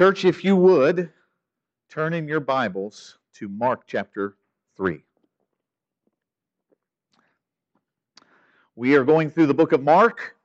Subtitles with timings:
[0.00, 1.10] Church, if you would,
[1.90, 4.34] turn in your Bibles to Mark chapter
[4.78, 5.04] 3.
[8.76, 10.36] We are going through the book of Mark.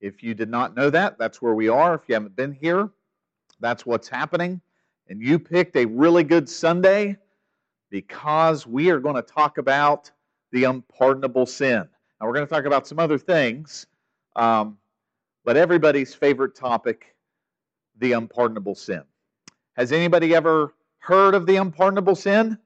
[0.00, 1.96] If you did not know that, that's where we are.
[1.96, 2.88] If you haven't been here,
[3.58, 4.60] that's what's happening.
[5.08, 7.16] And you picked a really good Sunday
[7.90, 10.12] because we are going to talk about
[10.52, 11.88] the unpardonable sin.
[12.20, 13.88] Now, we're going to talk about some other things,
[14.36, 14.78] um,
[15.44, 17.15] but everybody's favorite topic
[17.98, 19.02] the unpardonable sin.
[19.74, 22.58] Has anybody ever heard of the unpardonable sin?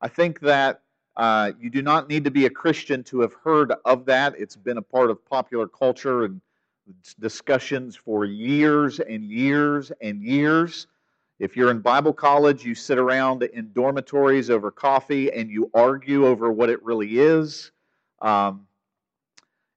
[0.00, 0.82] I think that
[1.16, 4.34] uh, you do not need to be a Christian to have heard of that.
[4.38, 6.40] It's been a part of popular culture and
[7.18, 10.86] discussions for years and years and years.
[11.38, 16.26] If you're in Bible college, you sit around in dormitories over coffee and you argue
[16.26, 17.70] over what it really is.
[18.20, 18.66] Um,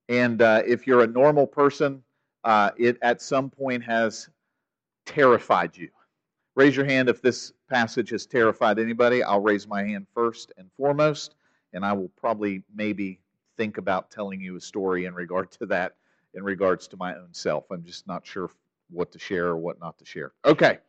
[0.10, 2.04] and uh, if you're a normal person,
[2.44, 4.30] uh, it at some point has
[5.06, 5.90] terrified you.
[6.56, 9.24] Raise your hand if this passage has terrified anybody.
[9.24, 11.36] I'll raise my hand first and foremost,
[11.74, 13.20] and I will probably maybe
[13.58, 15.96] think about telling you a story in regard to that,
[16.34, 17.66] in regards to my own self.
[17.72, 18.50] I'm just not sure
[18.90, 20.34] what to share or what not to share.
[20.46, 20.80] Okay.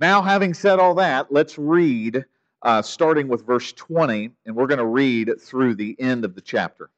[0.00, 2.24] Now, having said all that, let's read
[2.62, 6.40] uh, starting with verse 20, and we're going to read through the end of the
[6.40, 6.90] chapter.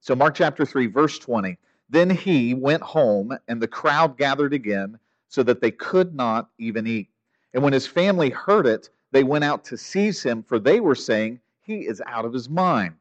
[0.00, 1.58] So, Mark chapter 3, verse 20.
[1.88, 4.98] Then he went home, and the crowd gathered again,
[5.30, 7.08] so that they could not even eat.
[7.54, 10.94] And when his family heard it, they went out to seize him, for they were
[10.94, 12.96] saying, He is out of his mind.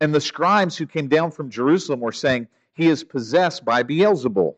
[0.00, 4.56] And the scribes who came down from Jerusalem were saying, He is possessed by Beelzebul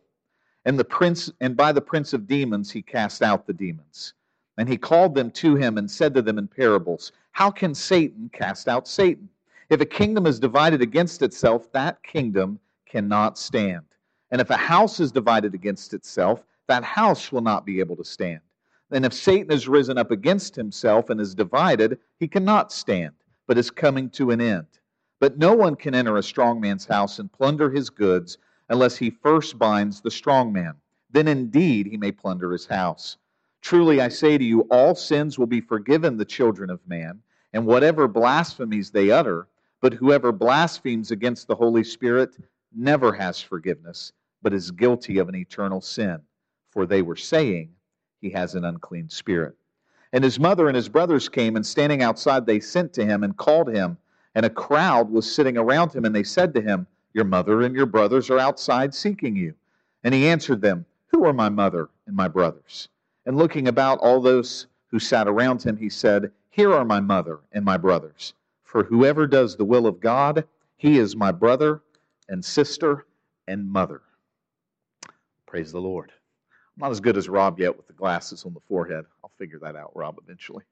[0.65, 4.15] and the prince and by the prince of demons he cast out the demons.
[4.59, 8.31] And he called them to him and said to them in parables, How can Satan
[8.33, 9.29] cast out Satan?
[9.71, 13.85] If a kingdom is divided against itself, that kingdom cannot stand.
[14.31, 18.05] And if a house is divided against itself, that house will not be able to
[18.05, 18.41] stand.
[18.91, 23.15] And if Satan is risen up against himself and is divided, he cannot stand,
[23.47, 24.67] but is coming to an end.
[25.19, 29.11] But no one can enter a strong man's house and plunder his goods unless he
[29.11, 30.75] first binds the strong man.
[31.11, 33.17] Then indeed he may plunder his house.
[33.63, 37.21] Truly I say to you, all sins will be forgiven the children of man,
[37.53, 39.49] and whatever blasphemies they utter,
[39.81, 42.37] but whoever blasphemes against the Holy Spirit
[42.75, 46.21] never has forgiveness, but is guilty of an eternal sin.
[46.77, 47.71] For they were saying,
[48.21, 49.55] He has an unclean spirit.
[50.13, 53.35] And his mother and his brothers came, and standing outside, they sent to him and
[53.35, 53.97] called him.
[54.35, 57.75] And a crowd was sitting around him, and they said to him, your mother and
[57.75, 59.55] your brothers are outside seeking you.
[60.05, 62.91] And he answered them, Who are my mother and my brothers?
[63.25, 67.41] And looking about all those who sat around him, he said, Here are my mother
[67.53, 68.35] and my brothers.
[68.65, 70.45] For whoever does the will of God,
[70.77, 71.81] he is my brother
[72.29, 73.07] and sister
[73.49, 74.03] and mother.
[75.47, 76.13] Praise the Lord.
[76.77, 79.05] Not as good as Rob yet with the glasses on the forehead.
[79.25, 80.65] I'll figure that out, Rob, eventually.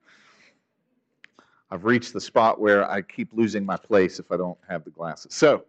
[1.70, 4.90] I've reached the spot where I keep losing my place if I don't have the
[4.90, 5.34] glasses.
[5.34, 5.64] So,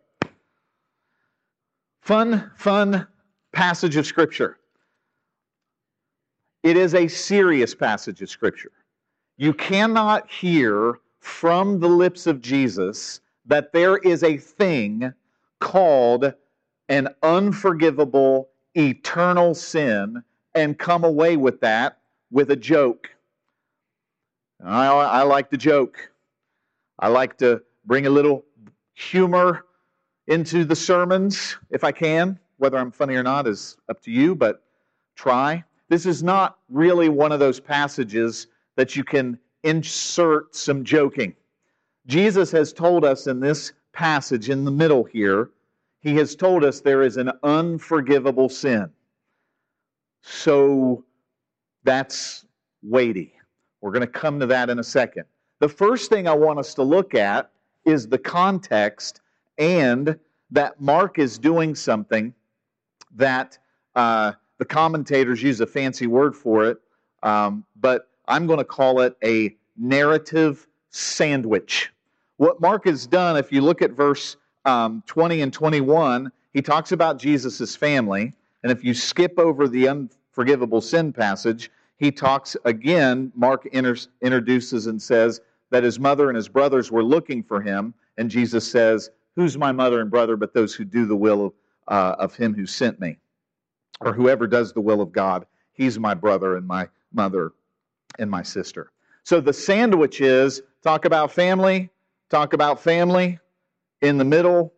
[2.05, 3.07] Fun, fun
[3.51, 4.59] passage of Scripture.
[6.61, 8.71] It is a serious passage of Scripture.
[9.37, 15.11] You cannot hear from the lips of Jesus that there is a thing
[15.59, 16.31] called
[16.89, 21.99] an unforgivable eternal sin and come away with that
[22.31, 23.09] with a joke.
[24.63, 26.11] I, I like to joke.
[26.99, 28.45] I like to bring a little
[28.93, 29.65] humor
[30.27, 32.39] into the sermons if I can.
[32.57, 34.63] Whether I'm funny or not is up to you, but
[35.15, 35.63] try.
[35.89, 38.47] This is not really one of those passages
[38.77, 41.35] that you can insert some joking.
[42.07, 45.49] Jesus has told us in this passage in the middle here,
[46.05, 48.91] he has told us there is an unforgivable sin.
[50.21, 51.03] So
[51.83, 52.45] that's
[52.83, 53.33] weighty.
[53.81, 55.25] We're going to come to that in a second.
[55.61, 57.49] The first thing I want us to look at
[57.85, 59.21] is the context
[59.57, 60.19] and
[60.51, 62.35] that Mark is doing something
[63.15, 63.57] that
[63.95, 66.77] uh, the commentators use a fancy word for it,
[67.23, 71.91] um, but I'm going to call it a narrative sandwich.
[72.37, 76.91] What Mark has done, if you look at verse um, 20 and 21, he talks
[76.91, 78.33] about Jesus' family.
[78.63, 84.87] And if you skip over the unforgivable sin passage, he talks again, Mark enters, introduces
[84.87, 85.41] and says
[85.71, 87.93] that his mother and his brothers were looking for him.
[88.17, 91.53] And Jesus says, Who's my mother and brother but those who do the will of,
[91.87, 93.17] uh, of him who sent me?
[94.01, 97.51] Or whoever does the will of God, he's my brother and my mother
[98.19, 98.91] and my sister.
[99.23, 101.89] So the sandwich is talk about family,
[102.29, 103.39] talk about family,
[104.01, 104.73] in the middle,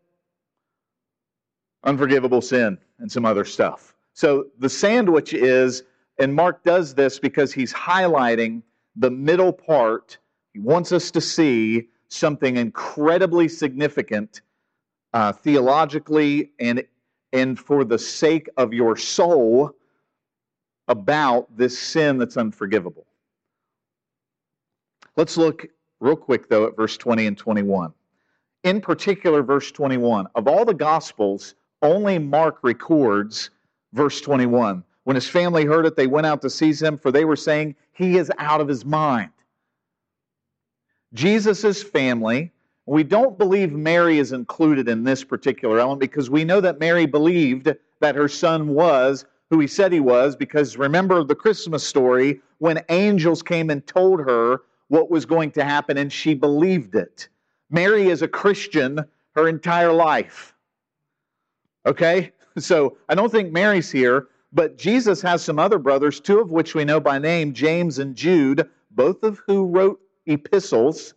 [1.83, 3.95] unforgivable sin and some other stuff.
[4.13, 5.83] So the sandwich is
[6.19, 8.63] And Mark does this because he's highlighting
[8.95, 10.17] the middle part.
[10.53, 14.41] He wants us to see something incredibly significant
[15.13, 16.83] uh, theologically and,
[17.33, 19.71] and for the sake of your soul
[20.87, 23.05] about this sin that's unforgivable.
[25.15, 25.67] Let's look
[25.99, 27.93] real quick, though, at verse 20 and 21.
[28.67, 30.27] In particular, verse 21.
[30.35, 33.49] Of all the Gospels, only Mark records
[33.93, 34.83] verse 21.
[35.05, 37.75] When his family heard it, they went out to seize him, for they were saying,
[37.93, 39.31] He is out of his mind.
[41.13, 42.51] Jesus' family,
[42.85, 47.05] we don't believe Mary is included in this particular element because we know that Mary
[47.05, 52.41] believed that her son was who he said he was, because remember the Christmas story
[52.57, 57.29] when angels came and told her what was going to happen and she believed it.
[57.69, 58.99] Mary is a Christian
[59.35, 60.55] her entire life.
[61.85, 62.31] Okay?
[62.57, 66.73] So I don't think Mary's here, but Jesus has some other brothers, two of which
[66.73, 71.13] we know by name, James and Jude, both of who wrote epistles.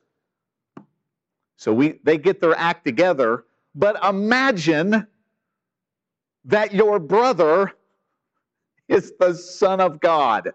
[1.57, 3.45] So we they get their act together.
[3.75, 5.07] But imagine
[6.45, 7.73] that your brother
[8.89, 10.53] is the Son of God.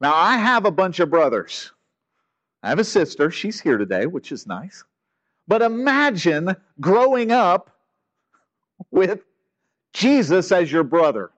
[0.00, 1.72] Now, I have a bunch of brothers.
[2.64, 3.30] I have a sister.
[3.30, 4.84] She's here today, which is nice.
[5.46, 7.70] But imagine growing up
[8.90, 9.20] with
[9.92, 11.30] Jesus as your brother.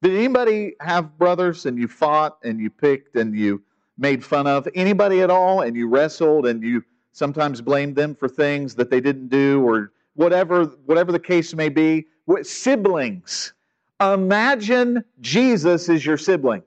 [0.00, 3.62] Did anybody have brothers and you fought and you picked and you
[3.98, 4.66] made fun of?
[4.74, 5.60] Anybody at all?
[5.60, 6.82] And you wrestled and you
[7.12, 11.68] sometimes blamed them for things that they didn't do or whatever, whatever the case may
[11.68, 12.06] be?
[12.42, 13.52] Siblings.
[14.00, 16.62] Imagine Jesus is your sibling.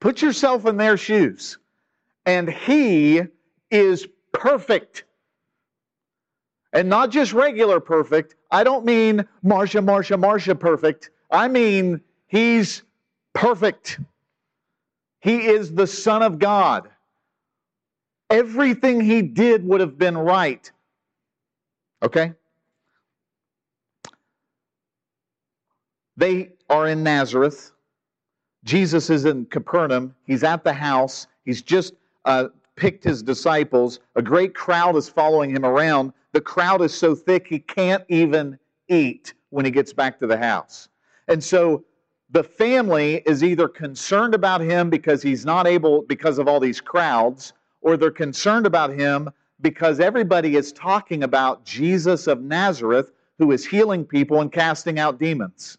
[0.00, 1.58] Put yourself in their shoes.
[2.24, 3.22] And he
[3.70, 5.04] is perfect.
[6.72, 8.34] And not just regular perfect.
[8.50, 11.10] I don't mean Marsha, Marsha, Marsha perfect.
[11.30, 12.82] I mean he's
[13.32, 14.00] perfect.
[15.20, 16.88] He is the Son of God.
[18.28, 20.70] Everything he did would have been right.
[22.02, 22.32] Okay?
[26.16, 27.72] They are in Nazareth.
[28.66, 30.12] Jesus is in Capernaum.
[30.26, 31.28] He's at the house.
[31.44, 34.00] He's just uh, picked his disciples.
[34.16, 36.12] A great crowd is following him around.
[36.32, 38.58] The crowd is so thick he can't even
[38.88, 40.88] eat when he gets back to the house.
[41.28, 41.84] And so
[42.30, 46.80] the family is either concerned about him because he's not able, because of all these
[46.80, 47.52] crowds,
[47.82, 49.30] or they're concerned about him
[49.60, 55.20] because everybody is talking about Jesus of Nazareth who is healing people and casting out
[55.20, 55.78] demons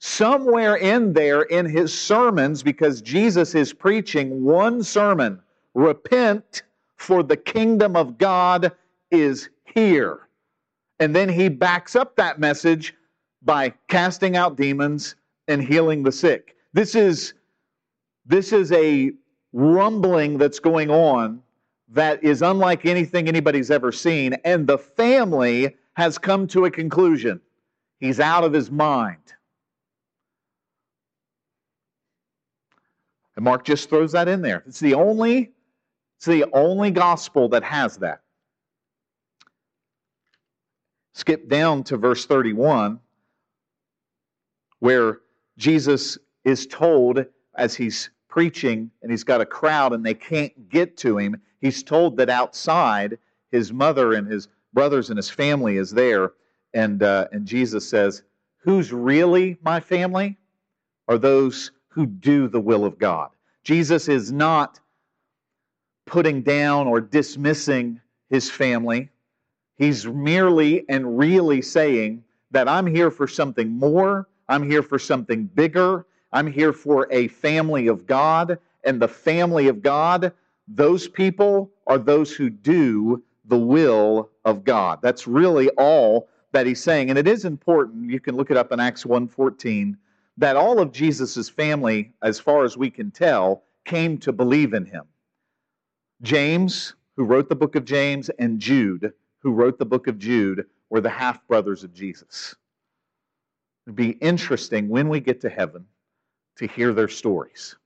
[0.00, 5.40] somewhere in there in his sermons, because Jesus is preaching one sermon
[5.74, 6.62] repent,
[6.96, 8.72] for the kingdom of God
[9.10, 10.28] is here.
[10.98, 12.94] And then he backs up that message
[13.42, 15.14] by casting out demons
[15.48, 16.56] and healing the sick.
[16.74, 17.32] This is,
[18.26, 19.12] this is a
[19.52, 21.42] rumbling that's going on
[21.88, 24.34] that is unlike anything anybody's ever seen.
[24.44, 27.40] And the family has come to a conclusion.
[27.98, 29.16] He's out of his mind.
[33.40, 34.62] And Mark just throws that in there.
[34.66, 35.52] It's the only,
[36.18, 38.20] it's the only gospel that has that.
[41.14, 43.00] Skip down to verse 31,
[44.80, 45.20] where
[45.56, 50.98] Jesus is told as he's preaching and he's got a crowd and they can't get
[50.98, 53.16] to him, he's told that outside
[53.50, 56.32] his mother and his brothers and his family is there.
[56.74, 58.22] And, uh, and Jesus says,
[58.58, 60.36] Who's really my family?
[61.08, 63.30] Are those who do the will of God.
[63.64, 64.80] Jesus is not
[66.06, 69.10] putting down or dismissing his family.
[69.76, 75.44] He's merely and really saying that I'm here for something more, I'm here for something
[75.44, 80.32] bigger, I'm here for a family of God, and the family of God,
[80.68, 85.00] those people are those who do the will of God.
[85.02, 87.10] That's really all that he's saying.
[87.10, 89.96] And it is important, you can look it up in Acts 1:14
[90.40, 94.86] that all of Jesus' family, as far as we can tell, came to believe in
[94.86, 95.04] him.
[96.22, 100.64] James, who wrote the book of James, and Jude, who wrote the book of Jude,
[100.88, 102.54] were the half brothers of Jesus.
[103.86, 105.84] It'd be interesting when we get to heaven
[106.56, 107.76] to hear their stories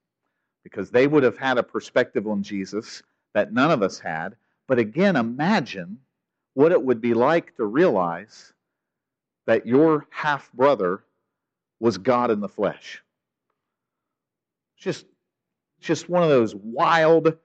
[0.62, 3.02] because they would have had a perspective on Jesus
[3.34, 4.36] that none of us had.
[4.68, 5.98] But again, imagine
[6.54, 8.52] what it would be like to realize
[9.46, 11.02] that your half brother
[11.80, 13.02] was God in the flesh.
[14.76, 15.06] Just,
[15.80, 17.36] just one of those wild,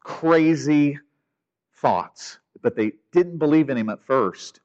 [0.00, 0.98] crazy
[1.74, 2.38] thoughts.
[2.60, 4.60] But they didn't believe in him at first.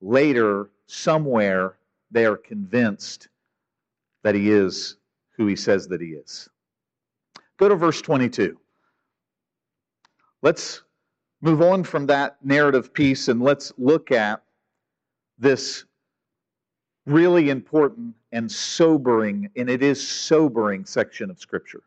[0.00, 1.76] Later, somewhere,
[2.10, 3.28] they are convinced
[4.22, 4.96] that he is
[5.36, 6.48] who he says that he is.
[7.58, 8.58] Go to verse 22.
[10.42, 10.82] Let's
[11.40, 14.42] move on from that narrative piece and let's look at
[15.38, 15.84] this
[17.08, 21.82] really important and sobering, and it is sobering section of Scripture.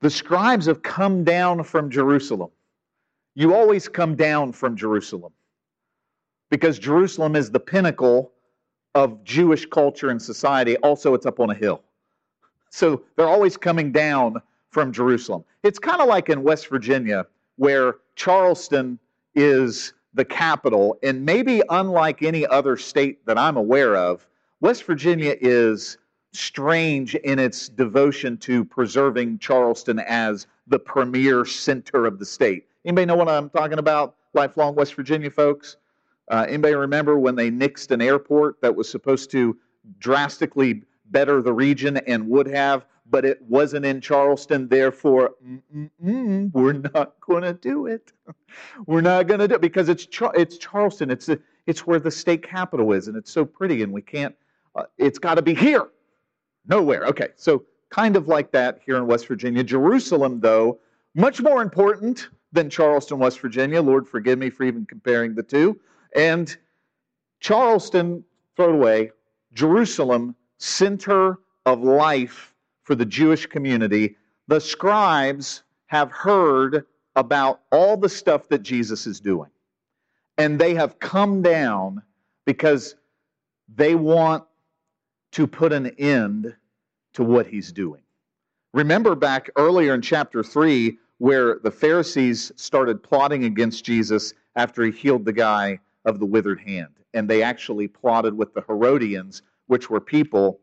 [0.00, 2.50] The scribes have come down from Jerusalem.
[3.34, 5.32] You always come down from Jerusalem
[6.50, 8.32] because Jerusalem is the pinnacle
[8.94, 10.76] of Jewish culture and society.
[10.78, 11.82] Also, it's up on a hill.
[12.70, 14.36] So they're always coming down
[14.70, 15.44] from Jerusalem.
[15.62, 18.98] It's kind of like in West Virginia, where Charleston
[19.34, 24.26] is the capital, and maybe unlike any other state that I'm aware of,
[24.60, 25.96] West Virginia is
[26.32, 32.66] strange in its devotion to preserving Charleston as the premier center of the state.
[32.84, 34.16] Anybody know what I'm talking about?
[34.34, 35.76] Lifelong West Virginia folks.
[36.28, 39.56] Uh, anybody remember when they nixed an airport that was supposed to
[40.00, 44.68] drastically better the region and would have, but it wasn't in Charleston.
[44.68, 48.12] Therefore, mm, mm, mm, we're not going to do it.
[48.86, 51.10] we're not going to do it because it's it's Charleston.
[51.10, 54.34] It's a, it's where the state capital is, and it's so pretty, and we can't.
[54.74, 55.88] Uh, it's got to be here,
[56.66, 57.04] nowhere.
[57.06, 59.64] Okay, so kind of like that here in West Virginia.
[59.64, 60.78] Jerusalem, though,
[61.14, 63.82] much more important than Charleston, West Virginia.
[63.82, 65.78] Lord, forgive me for even comparing the two.
[66.16, 66.54] And
[67.40, 68.24] Charleston,
[68.56, 69.10] throw it away.
[69.52, 72.54] Jerusalem, center of life
[72.88, 74.16] for the Jewish community.
[74.46, 79.50] The scribes have heard about all the stuff that Jesus is doing.
[80.38, 82.02] And they have come down
[82.46, 82.96] because
[83.76, 84.44] they want
[85.32, 86.56] to put an end
[87.12, 88.00] to what he's doing.
[88.72, 94.92] Remember back earlier in chapter 3 where the Pharisees started plotting against Jesus after he
[94.92, 96.94] healed the guy of the withered hand.
[97.12, 100.60] And they actually plotted with the Herodians, which were people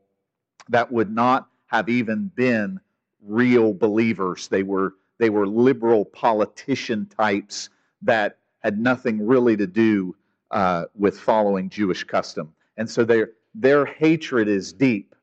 [0.70, 2.80] that would not have even been
[3.22, 4.48] real believers.
[4.48, 7.70] They were, they were liberal politician types
[8.02, 10.16] that had nothing really to do
[10.52, 12.54] uh, with following Jewish custom.
[12.78, 15.16] And so their, their hatred is deep.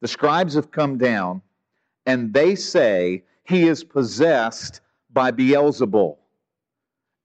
[0.00, 1.42] The scribes have come down
[2.04, 4.80] and they say he is possessed
[5.12, 6.16] by Beelzebul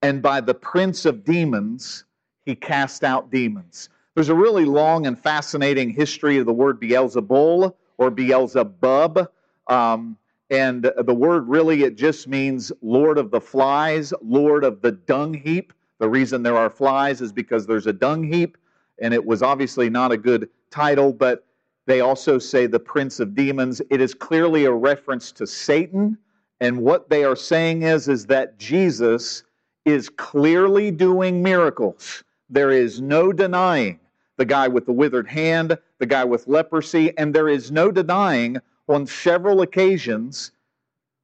[0.01, 2.05] and by the prince of demons
[2.45, 3.89] he cast out demons.
[4.15, 9.29] There's a really long and fascinating history of the word Beelzebul or Beelzebub.
[9.67, 10.17] Um,
[10.49, 15.35] and the word really, it just means Lord of the flies, Lord of the dung
[15.35, 15.71] heap.
[15.99, 18.57] The reason there are flies is because there's a dung heap,
[18.99, 21.45] and it was obviously not a good title, but
[21.85, 23.83] they also say the prince of demons.
[23.91, 26.17] It is clearly a reference to Satan.
[26.59, 29.43] And what they are saying is, is that Jesus
[29.85, 32.23] is clearly doing miracles.
[32.49, 33.99] There is no denying
[34.37, 38.57] the guy with the withered hand, the guy with leprosy, and there is no denying
[38.89, 40.51] on several occasions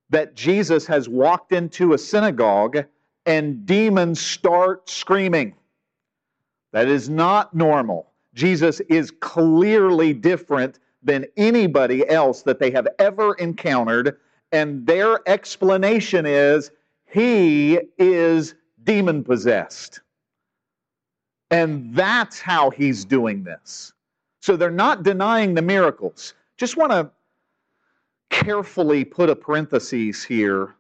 [0.09, 2.85] that Jesus has walked into a synagogue
[3.25, 5.55] and demons start screaming.
[6.71, 8.11] That is not normal.
[8.35, 14.17] Jesus is clearly different than anybody else that they have ever encountered,
[14.51, 16.69] and their explanation is
[17.11, 18.53] he is
[18.83, 20.01] demon possessed.
[21.49, 23.93] And that's how he's doing this.
[24.47, 26.33] So they're not denying the miracles.
[26.55, 27.11] Just want to
[28.29, 30.73] carefully put a parenthesis here.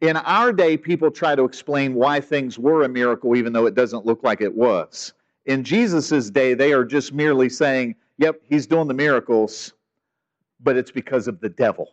[0.00, 3.74] In our day, people try to explain why things were a miracle even though it
[3.74, 5.14] doesn't look like it was.
[5.46, 9.72] In Jesus' day, they are just merely saying, yep, he's doing the miracles,
[10.60, 11.88] but it's because of the devil.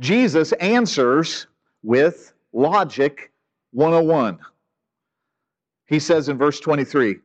[0.00, 1.46] Jesus answers
[1.82, 3.32] with logic
[3.70, 4.38] 101.
[5.86, 7.16] He says in verse 23,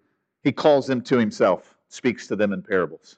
[0.44, 3.18] he calls them to himself, speaks to them in parables.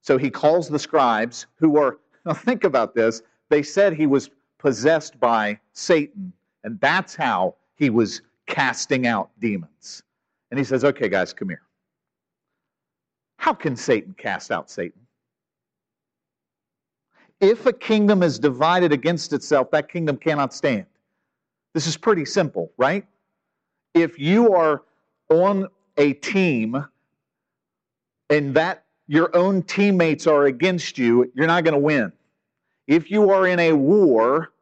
[0.00, 4.30] So he calls the scribes who were, now think about this, they said he was
[4.58, 6.32] possessed by Satan,
[6.64, 10.02] and that's how he was casting out demons.
[10.50, 11.62] And he says, okay, guys, come here.
[13.36, 15.00] How can Satan cast out Satan?
[17.40, 20.86] If a kingdom is divided against itself, that kingdom cannot stand.
[21.74, 23.04] This is pretty simple, right?
[23.94, 24.82] if you are
[25.30, 25.66] on
[25.96, 26.84] a team
[28.30, 32.12] and that your own teammates are against you, you're not going to win.
[32.86, 34.52] If you are in a war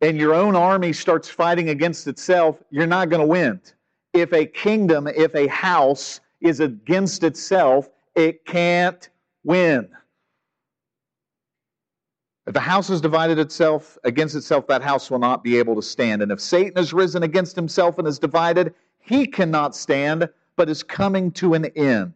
[0.00, 3.60] and your own army starts fighting against itself, you're not going to win.
[4.12, 9.08] If a kingdom, if a house is against itself, it can't
[9.44, 9.88] win.
[12.46, 15.82] If the house has divided itself against itself, that house will not be able to
[15.82, 16.22] stand.
[16.22, 20.82] And if Satan has risen against himself and is divided, he cannot stand, but is
[20.82, 22.14] coming to an end.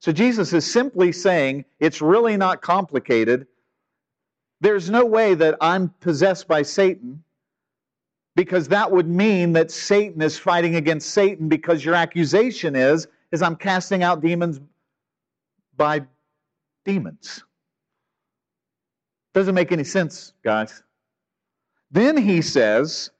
[0.00, 3.46] So Jesus is simply saying it's really not complicated.
[4.60, 7.22] There's no way that I'm possessed by Satan
[8.34, 13.42] because that would mean that Satan is fighting against Satan because your accusation is is
[13.42, 14.60] I'm casting out demons
[15.76, 16.02] by
[16.84, 17.44] demons.
[19.34, 20.82] Doesn't make any sense, guys.
[21.90, 23.10] Then he says,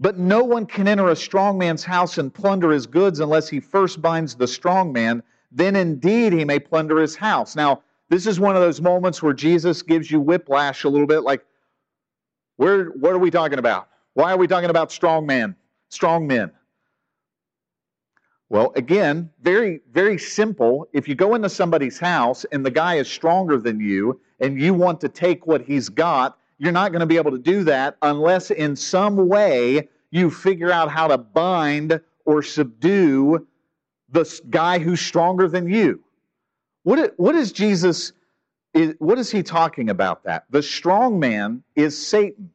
[0.00, 3.60] But no one can enter a strong man's house and plunder his goods unless he
[3.60, 5.22] first binds the strong man.
[5.50, 7.56] Then indeed he may plunder his house.
[7.56, 11.20] Now, this is one of those moments where Jesus gives you whiplash a little bit
[11.20, 11.44] like,
[12.56, 13.88] where, what are we talking about?
[14.14, 15.56] Why are we talking about strong man,
[15.90, 16.52] strong men?
[18.50, 20.88] Well, again, very, very simple.
[20.92, 24.72] If you go into somebody's house and the guy is stronger than you and you
[24.72, 27.96] want to take what he's got, you're not going to be able to do that
[28.02, 33.46] unless in some way you figure out how to bind or subdue
[34.10, 36.02] the guy who's stronger than you.
[36.82, 38.12] What, what is Jesus,
[38.98, 40.44] what is he talking about that?
[40.50, 42.50] The strong man is Satan.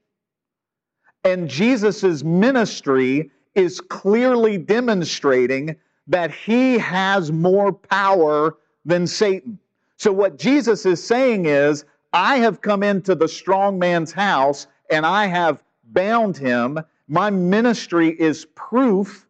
[1.24, 5.76] And Jesus' ministry is clearly demonstrating
[6.08, 9.60] that he has more power than Satan.
[9.96, 15.06] So, what Jesus is saying is, I have come into the strong man's house and
[15.06, 16.80] I have bound him.
[17.08, 19.28] My ministry is proof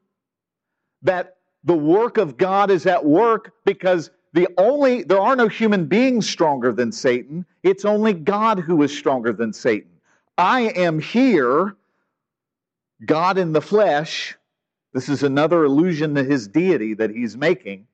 [1.02, 5.86] that the work of God is at work because the only there are no human
[5.86, 7.46] beings stronger than Satan.
[7.64, 9.92] It's only God who is stronger than Satan.
[10.38, 11.76] I am here
[13.06, 14.36] God in the flesh.
[14.94, 17.88] This is another allusion to his deity that he's making.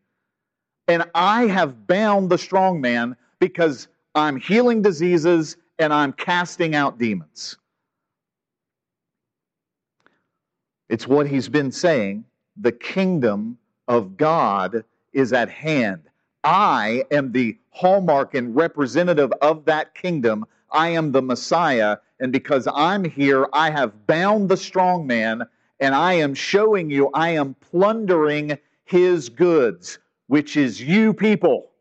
[0.88, 6.98] And I have bound the strong man because I'm healing diseases and I'm casting out
[6.98, 7.58] demons.
[10.90, 12.26] It's what he's been saying.
[12.58, 16.02] The kingdom of God is at hand.
[16.44, 20.46] I am the hallmark and representative of that kingdom.
[20.72, 25.44] I am the Messiah, and because I'm here, I have bound the strong man,
[25.80, 31.72] and I am showing you I am plundering his goods, which is you people.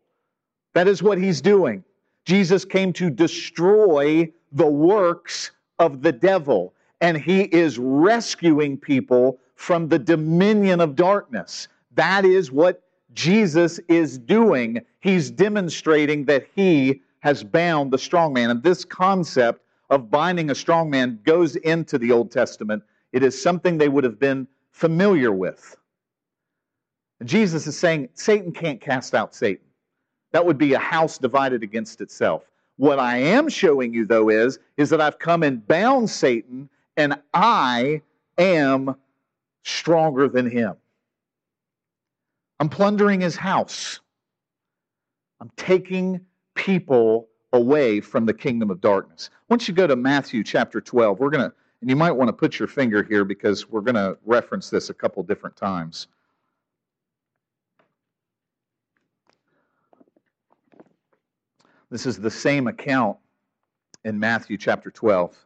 [0.74, 1.84] That is what he's doing.
[2.28, 9.88] Jesus came to destroy the works of the devil, and he is rescuing people from
[9.88, 11.68] the dominion of darkness.
[11.94, 12.82] That is what
[13.14, 14.82] Jesus is doing.
[15.00, 18.50] He's demonstrating that he has bound the strong man.
[18.50, 22.82] And this concept of binding a strong man goes into the Old Testament.
[23.12, 25.78] It is something they would have been familiar with.
[27.24, 29.64] Jesus is saying Satan can't cast out Satan.
[30.32, 32.44] That would be a house divided against itself.
[32.76, 37.20] What I am showing you, though, is, is that I've come and bound Satan, and
[37.34, 38.02] I
[38.36, 38.94] am
[39.64, 40.74] stronger than him.
[42.60, 44.00] I'm plundering his house.
[45.40, 46.20] I'm taking
[46.54, 49.30] people away from the kingdom of darkness.
[49.48, 52.32] Once you go to Matthew chapter 12, we're going to, and you might want to
[52.32, 56.08] put your finger here because we're going to reference this a couple different times.
[61.90, 63.16] This is the same account
[64.04, 65.36] in Matthew chapter 12.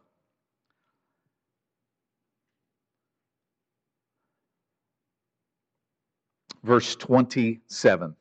[6.63, 8.15] Verse 27.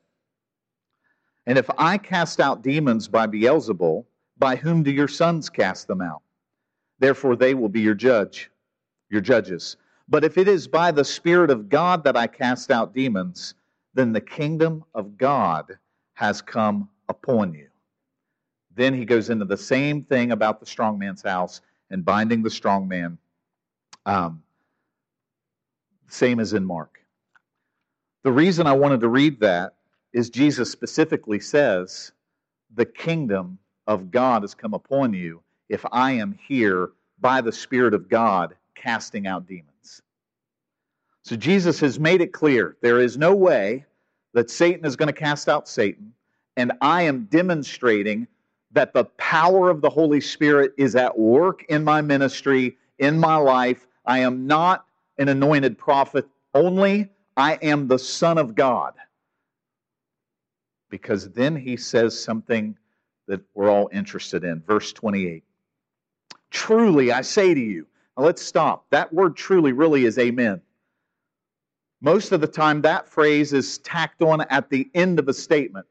[1.47, 4.05] And if I cast out demons by Beelzebul,
[4.39, 6.23] by whom do your sons cast them out?
[7.01, 8.51] Therefore they will be your judge,
[9.11, 9.77] your judges.
[10.09, 13.55] But if it is by the Spirit of God that I cast out demons,
[13.95, 15.79] then the kingdom of God
[16.15, 17.72] has come upon you.
[18.75, 22.51] Then he goes into the same thing about the strong man's house and binding the
[22.51, 23.19] strong man.
[24.07, 24.43] Um,
[26.09, 27.01] same as in Mark.
[28.23, 29.75] The reason I wanted to read that
[30.13, 32.13] is Jesus specifically says,
[32.75, 37.95] The kingdom of God has come upon you if I am here by the Spirit
[37.95, 40.03] of God casting out demons.
[41.25, 43.85] So Jesus has made it clear there is no way
[44.35, 46.13] that Satan is going to cast out Satan,
[46.57, 48.27] and I am demonstrating
[48.73, 53.37] that the power of the Holy Spirit is at work in my ministry, in my
[53.37, 53.87] life.
[54.07, 54.87] I am not
[55.19, 58.95] an anointed prophet only, I am the Son of God
[60.93, 62.77] because then he says something
[63.27, 64.61] that we're all interested in.
[64.61, 65.43] Verse 28.
[66.51, 68.85] Truly, I say to you, now let's stop.
[68.91, 70.61] That word truly really is amen.
[72.03, 75.87] Most of the time, that phrase is tacked on at the end of a statement.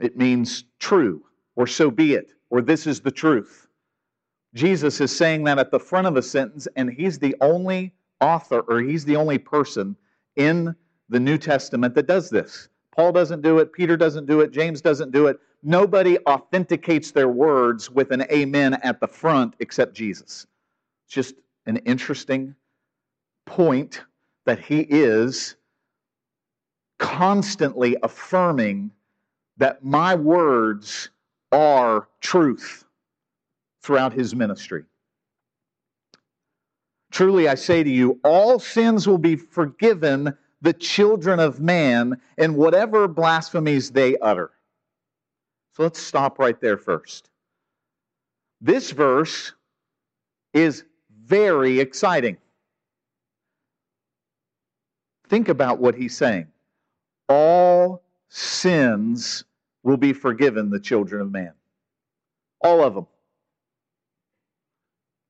[0.00, 1.24] It means true,
[1.56, 3.68] or so be it, or this is the truth.
[4.54, 8.60] Jesus is saying that at the front of a sentence, and he's the only author
[8.60, 9.96] or he's the only person
[10.36, 10.74] in
[11.08, 12.68] the New Testament that does this.
[12.94, 15.38] Paul doesn't do it, Peter doesn't do it, James doesn't do it.
[15.62, 20.46] Nobody authenticates their words with an amen at the front except Jesus.
[21.04, 21.34] It's just
[21.66, 22.54] an interesting
[23.46, 24.02] point
[24.46, 25.56] that he is
[26.98, 28.90] constantly affirming
[29.58, 31.10] that my words
[31.52, 32.84] are truth
[33.82, 34.84] throughout his ministry.
[37.10, 42.56] Truly, I say to you, all sins will be forgiven the children of man and
[42.56, 44.50] whatever blasphemies they utter.
[45.74, 47.30] So let's stop right there first.
[48.60, 49.52] This verse
[50.52, 50.84] is
[51.24, 52.36] very exciting.
[55.28, 56.48] Think about what he's saying.
[57.28, 59.44] All sins
[59.88, 61.54] will be forgiven the children of man.
[62.60, 63.06] All of them.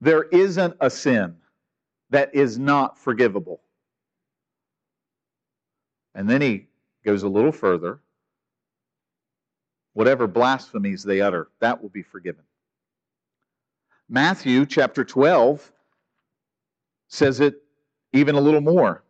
[0.01, 1.37] There isn't a sin
[2.11, 3.61] that is not forgivable.
[6.17, 6.67] And then he
[7.05, 8.01] goes a little further.
[9.93, 12.43] Whatever blasphemies they utter, that will be forgiven.
[14.09, 15.71] Matthew chapter 12
[17.07, 17.63] says it
[18.13, 19.05] even a little more.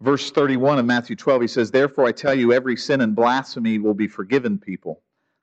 [0.00, 3.78] Verse 31 of Matthew 12, he says, Therefore I tell you, every sin and blasphemy
[3.78, 5.02] will be forgiven people.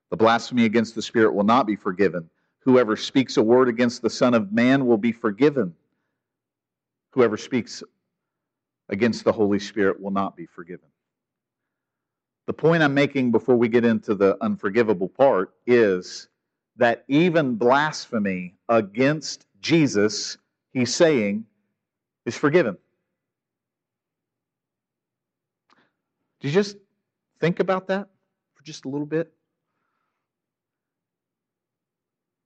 [0.09, 2.29] The blasphemy against the Spirit will not be forgiven.
[2.61, 5.73] Whoever speaks a word against the Son of Man will be forgiven.
[7.11, 7.83] Whoever speaks
[8.89, 10.87] against the Holy Spirit will not be forgiven.
[12.47, 16.29] The point I'm making before we get into the unforgivable part is
[16.77, 20.37] that even blasphemy against Jesus,
[20.71, 21.45] he's saying,
[22.25, 22.77] is forgiven.
[26.39, 26.77] Do you just
[27.39, 28.09] think about that
[28.53, 29.33] for just a little bit?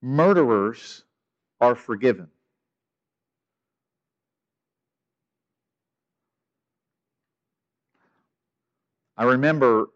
[0.01, 1.03] Murderers
[1.59, 2.27] are forgiven.
[9.17, 9.87] I remember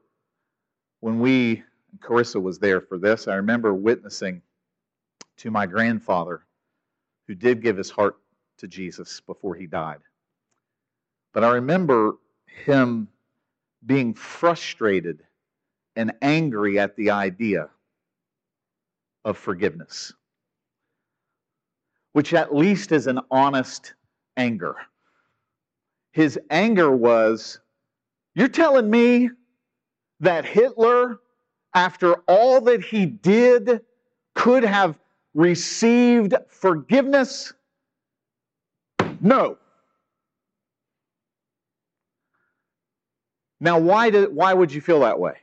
[0.99, 1.63] when we,
[1.99, 4.41] Carissa was there for this, I remember witnessing
[5.37, 6.45] to my grandfather
[7.27, 8.17] who did give his heart
[8.57, 9.99] to Jesus before he died.
[11.33, 13.07] But I remember him
[13.85, 15.23] being frustrated
[15.95, 17.69] and angry at the idea
[19.23, 20.13] of forgiveness,
[22.13, 23.93] which at least is an honest
[24.37, 24.75] anger.
[26.11, 27.59] His anger was,
[28.35, 29.29] You're telling me
[30.19, 31.19] that Hitler,
[31.73, 33.81] after all that he did,
[34.33, 34.97] could have
[35.33, 37.53] received forgiveness?
[39.21, 39.57] No.
[43.59, 45.35] Now, why, did, why would you feel that way?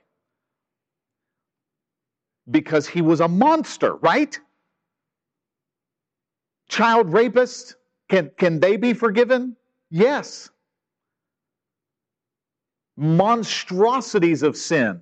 [2.51, 4.38] Because he was a monster, right?
[6.68, 7.75] Child rapists,
[8.09, 9.57] can, can they be forgiven?
[9.90, 10.51] Yes.
[12.96, 15.01] Monstrosities of sin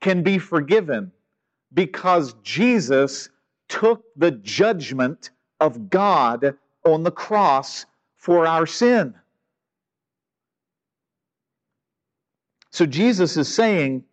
[0.00, 1.12] can be forgiven
[1.74, 3.28] because Jesus
[3.68, 5.30] took the judgment
[5.60, 7.84] of God on the cross
[8.16, 9.14] for our sin.
[12.72, 14.04] So Jesus is saying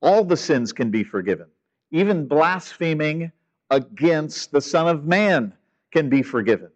[0.00, 1.46] all the sins can be forgiven.
[1.90, 3.30] Even blaspheming
[3.70, 5.54] against the Son of Man
[5.92, 6.70] can be forgiven.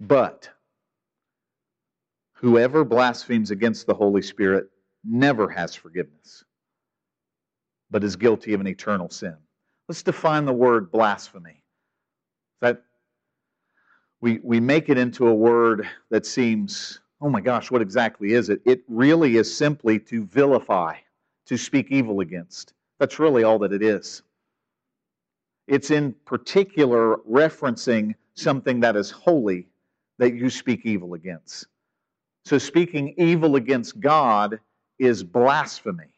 [0.00, 0.48] But
[2.34, 4.68] whoever blasphemes against the Holy Spirit
[5.04, 6.44] never has forgiveness,
[7.90, 9.36] but is guilty of an eternal sin.
[9.88, 11.62] Let's define the word blasphemy.
[12.60, 12.82] That
[14.20, 18.48] we, we make it into a word that seems oh my gosh, what exactly is
[18.48, 18.60] it?
[18.64, 20.96] It really is simply to vilify,
[21.46, 22.74] to speak evil against.
[22.98, 24.22] That's really all that it is.
[25.66, 29.68] It's in particular referencing something that is holy
[30.18, 31.66] that you speak evil against.
[32.44, 34.58] So, speaking evil against God
[34.98, 36.16] is blasphemy.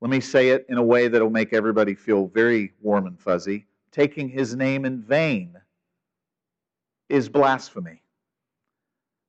[0.00, 3.20] Let me say it in a way that will make everybody feel very warm and
[3.20, 3.66] fuzzy.
[3.92, 5.56] Taking his name in vain
[7.08, 8.02] is blasphemy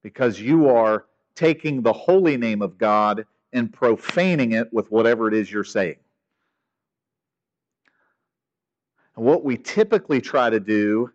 [0.08, 1.04] because you are
[1.36, 5.98] taking the holy name of God and profaning it with whatever it is you're saying.
[9.18, 11.12] And what we typically try to do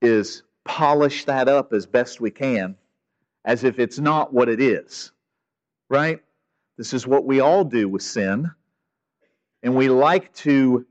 [0.00, 2.74] is polish that up as best we can
[3.44, 5.12] as if it's not what it is.
[5.90, 6.20] Right?
[6.78, 8.50] This is what we all do with sin.
[9.62, 10.86] And we like to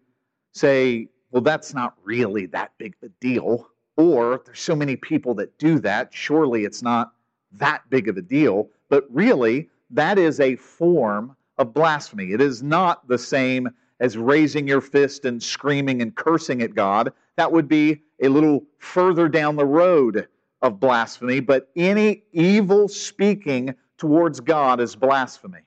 [0.53, 3.67] say, well, that's not really that big of a deal.
[3.97, 7.14] Or there's so many people that do that, surely it's not
[7.59, 8.69] that big of a deal.
[8.89, 12.31] But really, that is a form of blasphemy.
[12.31, 17.13] It is not the same as raising your fist and screaming and cursing at God.
[17.37, 20.27] That would be a little further down the road
[20.61, 25.59] of blasphemy, but any evil speaking towards God is blasphemy.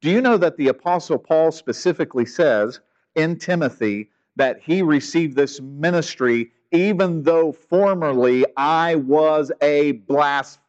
[0.00, 2.80] Do you know that the Apostle Paul specifically says
[3.14, 10.65] in Timothy that he received this ministry even though formerly I was a blasphemer?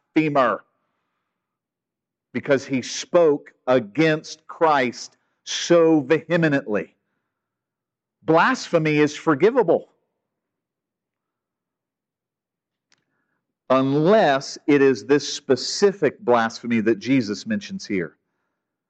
[2.34, 6.96] Because he spoke against Christ so vehemently.
[8.24, 9.90] Blasphemy is forgivable.
[13.70, 18.16] unless it is this specific blasphemy that Jesus mentions here.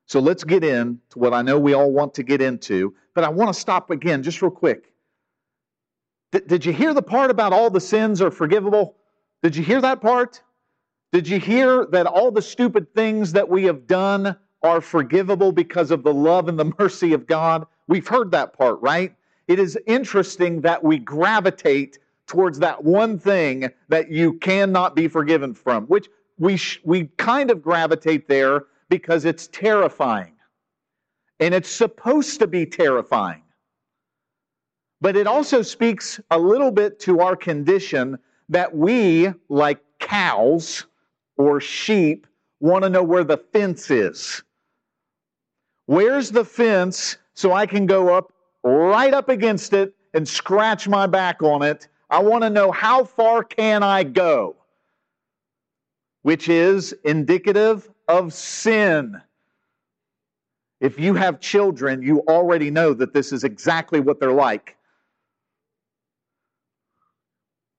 [0.06, 3.24] So let's get in to what I know we all want to get into, but
[3.24, 4.94] I want to stop again just real quick.
[6.32, 8.96] Did you hear the part about all the sins are forgivable?
[9.42, 10.42] Did you hear that part?
[11.13, 15.89] Did you hear that all the stupid things that we have done are forgivable because
[15.91, 17.65] of the love and the mercy of God?
[17.88, 19.15] We've heard that part, right?
[19.48, 25.54] It is interesting that we gravitate towards that one thing that you cannot be forgiven
[25.54, 30.34] from, which we, sh- we kind of gravitate there because it's terrifying.
[31.39, 33.43] And it's supposed to be terrifying.
[35.00, 38.17] But it also speaks a little bit to our condition
[38.50, 40.86] that we, like cows
[41.38, 42.28] or sheep,
[42.60, 44.43] want to know where the fence is.
[45.86, 51.08] Where's the fence so I can go up right up against it and scratch my
[51.08, 54.56] back on it I want to know how far can I go?
[56.21, 59.21] Which is indicative of sin.
[60.80, 64.78] If you have children, you already know that this is exactly what they're like.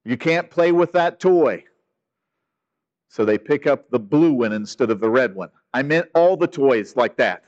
[0.04, 1.64] You can't play with that toy.
[3.08, 5.48] So they pick up the blue one instead of the red one.
[5.74, 7.44] I meant all the toys like that.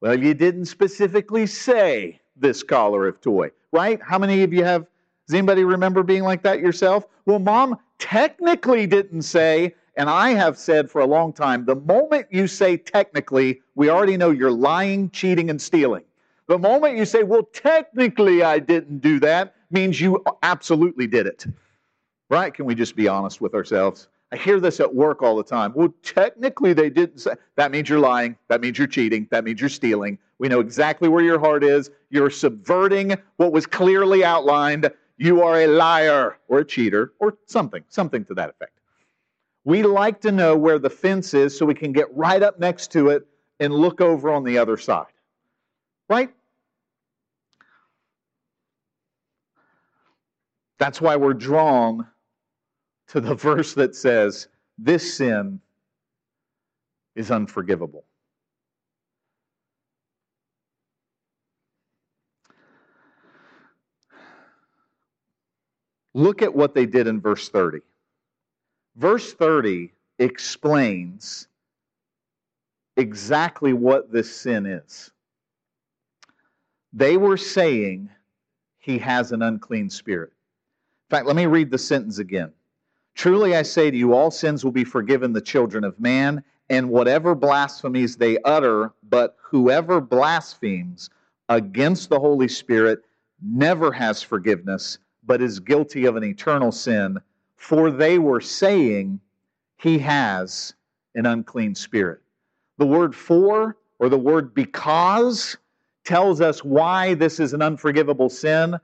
[0.00, 4.00] Well, you didn't specifically say this color of toy, right?
[4.02, 4.86] How many of you have
[5.30, 7.06] does anybody remember being like that yourself?
[7.24, 12.26] Well, mom technically didn't say, and I have said for a long time, the moment
[12.30, 16.02] you say technically, we already know you're lying, cheating, and stealing.
[16.48, 21.46] The moment you say, well, technically I didn't do that, means you absolutely did it.
[22.28, 22.52] Right?
[22.52, 24.08] Can we just be honest with ourselves?
[24.32, 25.72] I hear this at work all the time.
[25.74, 27.32] Well, technically they didn't say.
[27.56, 28.36] That means you're lying.
[28.48, 29.26] That means you're cheating.
[29.30, 30.18] That means you're stealing.
[30.38, 31.90] We know exactly where your heart is.
[32.10, 34.90] You're subverting what was clearly outlined
[35.20, 38.72] you are a liar or a cheater or something, something to that effect.
[39.64, 42.90] We like to know where the fence is so we can get right up next
[42.92, 43.26] to it
[43.60, 45.12] and look over on the other side.
[46.08, 46.30] Right?
[50.78, 52.06] That's why we're drawn
[53.10, 54.46] to the verse that says,
[54.78, 55.60] This sin
[57.16, 58.04] is unforgivable.
[66.14, 67.80] Look at what they did in verse 30.
[68.96, 71.48] Verse 30 explains
[72.96, 75.10] exactly what this sin is.
[76.92, 78.10] They were saying
[78.78, 80.32] he has an unclean spirit.
[81.08, 82.52] In fact, let me read the sentence again.
[83.14, 86.90] Truly I say to you, all sins will be forgiven the children of man, and
[86.90, 91.10] whatever blasphemies they utter, but whoever blasphemes
[91.48, 93.04] against the Holy Spirit
[93.42, 97.18] never has forgiveness but is guilty of an eternal sin,
[97.56, 99.20] for they were saying,
[99.76, 100.74] He has
[101.14, 102.20] an unclean spirit.
[102.78, 105.56] The word for or the word because
[106.04, 108.76] tells us why this is an unforgivable sin.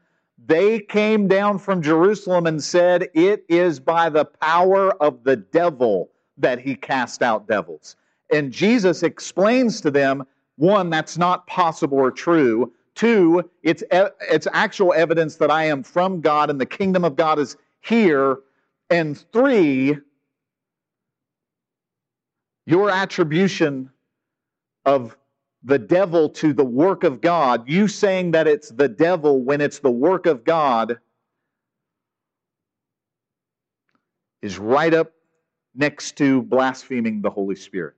[0.44, 6.10] They came down from Jerusalem and said, It is by the power of the devil
[6.36, 7.96] that he cast out devils.
[8.30, 12.72] And Jesus explains to them one, that's not possible or true.
[12.94, 17.38] Two, it's, it's actual evidence that I am from God and the kingdom of God
[17.38, 18.38] is here.
[18.88, 19.98] And three,
[22.66, 23.90] your attribution
[24.84, 25.16] of
[25.66, 29.80] the devil to the work of God, you saying that it's the devil when it's
[29.80, 31.00] the work of God,
[34.42, 35.12] is right up
[35.74, 37.94] next to blaspheming the Holy Spirit.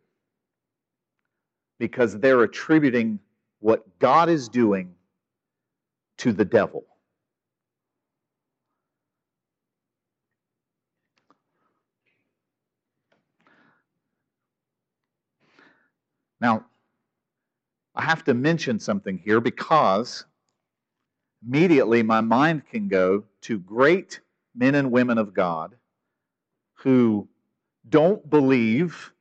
[1.78, 3.18] Because they're attributing
[3.60, 4.94] what God is doing
[6.16, 6.86] to the devil.
[16.40, 16.64] Now,
[17.98, 20.24] I have to mention something here because
[21.44, 24.20] immediately my mind can go to great
[24.54, 25.74] men and women of God
[26.74, 27.28] who
[27.88, 29.12] don't believe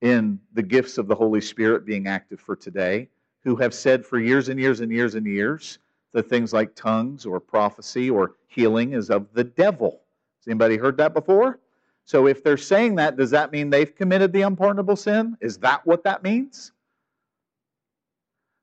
[0.00, 3.08] in the gifts of the Holy Spirit being active for today
[3.44, 5.78] who have said for years and years and years and years
[6.12, 10.00] that things like tongues or prophecy or healing is of the devil.
[10.40, 11.60] Has anybody heard that before?
[12.04, 15.36] So if they're saying that, does that mean they've committed the unpardonable sin?
[15.40, 16.72] Is that what that means?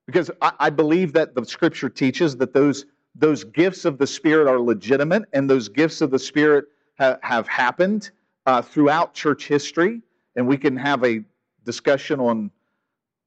[0.07, 4.47] Because I, I believe that the scripture teaches that those, those gifts of the Spirit
[4.47, 6.65] are legitimate and those gifts of the Spirit
[6.99, 8.11] ha- have happened
[8.45, 10.01] uh, throughout church history.
[10.35, 11.23] And we can have a
[11.63, 12.51] discussion on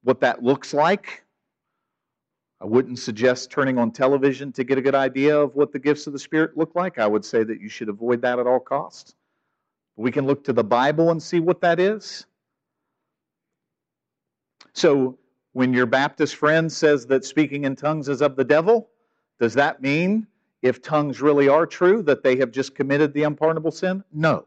[0.03, 1.23] what that looks like.
[2.61, 6.07] I wouldn't suggest turning on television to get a good idea of what the gifts
[6.07, 6.99] of the Spirit look like.
[6.99, 9.15] I would say that you should avoid that at all costs.
[9.95, 12.25] We can look to the Bible and see what that is.
[14.73, 15.18] So,
[15.53, 18.89] when your Baptist friend says that speaking in tongues is of the devil,
[19.39, 20.27] does that mean
[20.61, 24.03] if tongues really are true that they have just committed the unpardonable sin?
[24.13, 24.45] No.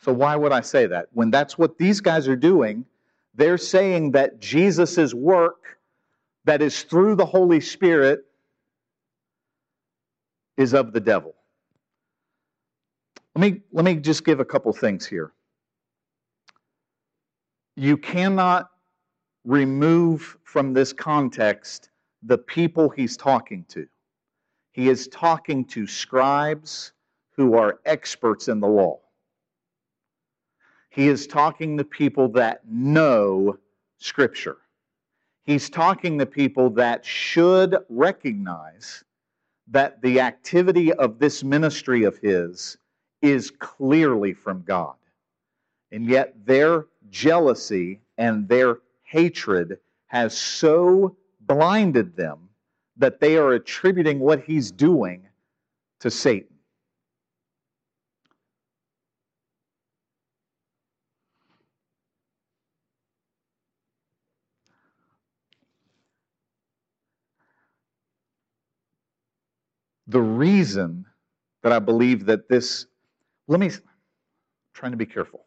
[0.00, 1.08] So, why would I say that?
[1.12, 2.84] When that's what these guys are doing,
[3.34, 5.78] they're saying that Jesus' work
[6.44, 8.26] that is through the Holy Spirit
[10.56, 11.34] is of the devil.
[13.34, 15.32] Let me, let me just give a couple things here.
[17.76, 18.70] You cannot
[19.44, 21.90] remove from this context
[22.22, 23.86] the people he's talking to.
[24.72, 26.92] He is talking to scribes
[27.36, 29.00] who are experts in the law.
[30.90, 33.58] He is talking to people that know
[33.98, 34.58] Scripture.
[35.44, 39.02] He's talking to people that should recognize
[39.68, 42.76] that the activity of this ministry of his
[43.22, 44.94] is clearly from God.
[45.90, 52.48] And yet their jealousy and their hatred has so blinded them
[52.96, 55.22] that they are attributing what he's doing
[56.00, 56.48] to Satan.
[70.08, 71.06] The reason
[71.62, 72.86] that I believe that this
[73.46, 73.80] let me, I'm
[74.74, 75.44] trying to be careful.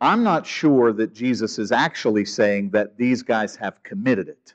[0.00, 4.54] I'm not sure that Jesus is actually saying that these guys have committed it.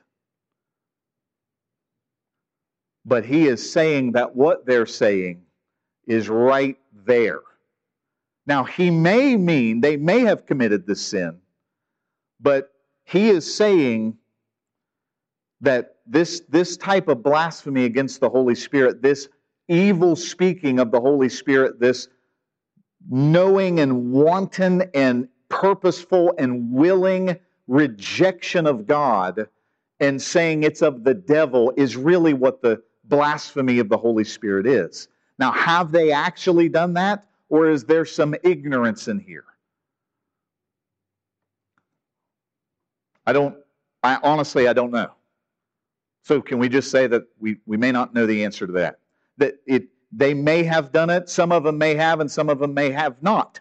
[3.04, 5.42] But he is saying that what they're saying
[6.08, 7.40] is right there.
[8.46, 11.38] Now, he may mean they may have committed this sin,
[12.40, 12.72] but
[13.04, 14.18] he is saying
[15.60, 19.28] that this, this type of blasphemy against the Holy Spirit, this
[19.68, 22.08] evil speaking of the Holy Spirit, this
[23.08, 29.48] knowing and wanton and purposeful and willing rejection of God
[30.00, 34.66] and saying it's of the devil is really what the blasphemy of the Holy Spirit
[34.66, 35.08] is.
[35.38, 39.44] Now, have they actually done that, or is there some ignorance in here?
[43.26, 43.56] I don't,
[44.02, 45.10] I honestly, I don't know.
[46.22, 48.98] So, can we just say that we, we may not know the answer to that?
[49.38, 52.58] that it, they may have done it, some of them may have, and some of
[52.58, 53.60] them may have not.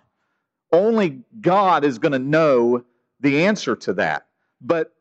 [0.71, 2.83] Only God is going to know
[3.19, 4.27] the answer to that.
[4.61, 4.93] But,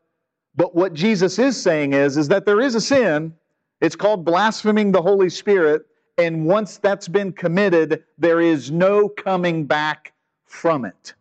[0.55, 3.35] but what Jesus is saying is, is that there is a sin.
[3.81, 5.87] It's called blaspheming the Holy Spirit.
[6.17, 10.13] And once that's been committed, there is no coming back
[10.45, 11.15] from it.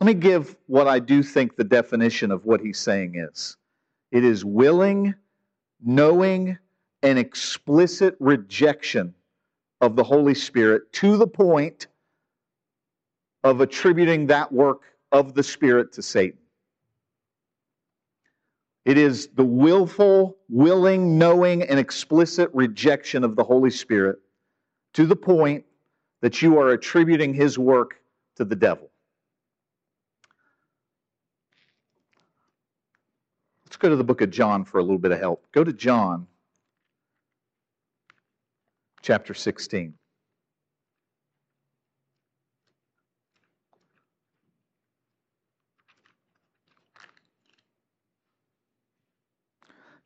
[0.00, 3.56] Let me give what I do think the definition of what he's saying is
[4.12, 5.14] it is willing,
[5.84, 6.58] knowing,
[7.02, 9.14] and explicit rejection
[9.80, 11.86] of the Holy Spirit to the point
[13.44, 16.38] of attributing that work of the Spirit to Satan.
[18.84, 24.18] It is the willful, willing, knowing, and explicit rejection of the Holy Spirit
[24.94, 25.64] to the point
[26.20, 28.00] that you are attributing his work
[28.36, 28.90] to the devil.
[33.66, 35.46] Let's go to the book of John for a little bit of help.
[35.52, 36.26] Go to John
[39.02, 39.92] chapter 16.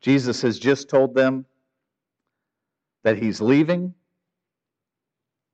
[0.03, 1.45] Jesus has just told them
[3.03, 3.93] that he's leaving.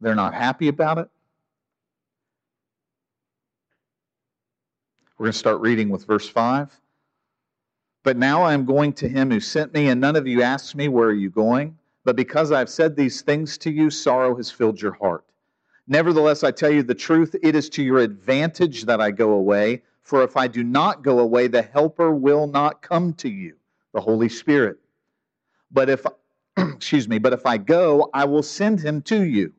[0.01, 1.07] They're not happy about it.
[5.17, 6.71] We're going to start reading with verse 5.
[8.03, 10.75] But now I am going to him who sent me, and none of you asked
[10.75, 11.77] me, Where are you going?
[12.03, 15.25] But because I've said these things to you, sorrow has filled your heart.
[15.87, 19.83] Nevertheless, I tell you the truth, it is to your advantage that I go away.
[20.01, 23.58] For if I do not go away, the Helper will not come to you,
[23.93, 24.77] the Holy Spirit.
[25.71, 26.05] But if,
[26.57, 29.53] excuse me, but if I go, I will send him to you.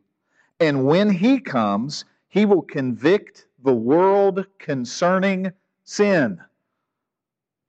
[0.59, 5.53] And when he comes, he will convict the world concerning
[5.85, 6.41] sin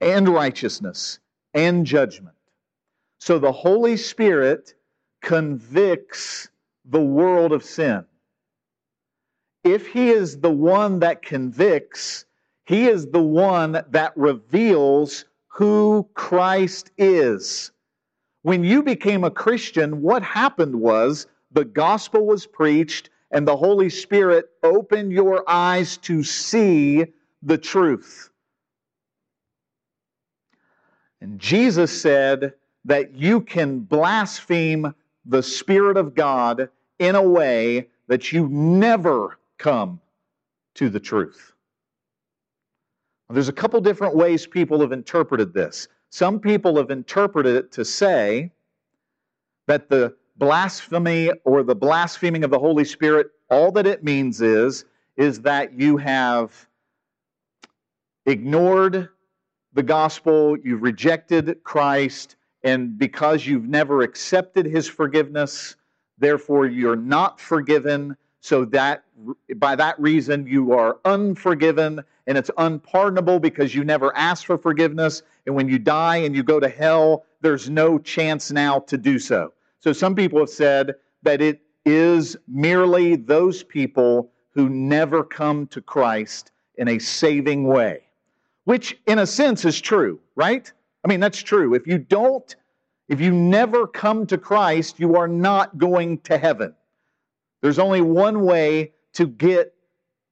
[0.00, 1.18] and righteousness
[1.54, 2.36] and judgment.
[3.18, 4.74] So the Holy Spirit
[5.20, 6.48] convicts
[6.84, 8.04] the world of sin.
[9.64, 12.26] If he is the one that convicts,
[12.64, 17.72] he is the one that reveals who Christ is.
[18.40, 23.90] When you became a Christian, what happened was the gospel was preached and the Holy
[23.90, 27.04] Spirit opened your eyes to see
[27.42, 28.30] the truth.
[31.20, 32.54] And Jesus said
[32.86, 34.94] that you can blaspheme
[35.26, 40.00] the Spirit of God in a way that you never come
[40.74, 41.51] to the truth.
[43.32, 45.88] There's a couple different ways people have interpreted this.
[46.10, 48.52] Some people have interpreted it to say
[49.66, 54.84] that the blasphemy or the blaspheming of the Holy Spirit, all that it means is,
[55.16, 56.68] is that you have
[58.26, 59.08] ignored
[59.72, 65.76] the gospel, you've rejected Christ, and because you've never accepted his forgiveness,
[66.18, 68.16] therefore you're not forgiven.
[68.42, 69.04] So that
[69.56, 75.22] by that reason you are unforgiven and it's unpardonable because you never asked for forgiveness.
[75.46, 79.20] And when you die and you go to hell, there's no chance now to do
[79.20, 79.52] so.
[79.78, 85.80] So some people have said that it is merely those people who never come to
[85.80, 88.00] Christ in a saving way,
[88.64, 90.70] which in a sense is true, right?
[91.04, 91.74] I mean, that's true.
[91.74, 92.56] If you don't,
[93.08, 96.74] if you never come to Christ, you are not going to heaven.
[97.62, 99.74] There's only one way to get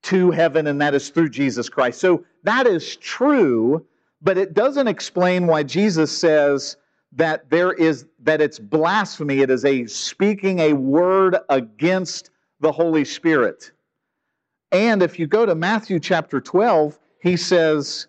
[0.03, 2.01] to heaven, and that is through Jesus Christ.
[2.01, 3.87] So that is true,
[4.21, 6.77] but it doesn't explain why Jesus says
[7.13, 9.41] that there is that it's blasphemy.
[9.41, 13.73] It is a speaking a word against the Holy Spirit.
[14.73, 18.07] And if you go to Matthew chapter 12, he says,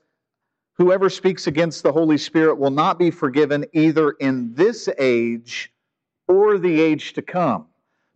[0.77, 5.71] Whoever speaks against the Holy Spirit will not be forgiven either in this age
[6.27, 7.67] or the age to come.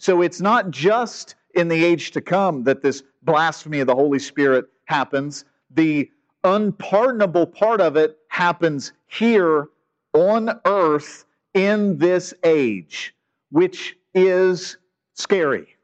[0.06, 4.20] So it's not just in the age to come that this blasphemy of the Holy
[4.20, 5.46] Spirit happens.
[5.72, 6.12] The
[6.44, 9.70] unpardonable part of it happens here
[10.14, 11.26] on earth
[11.56, 13.16] in this age,
[13.50, 14.78] which is
[15.16, 15.76] scary.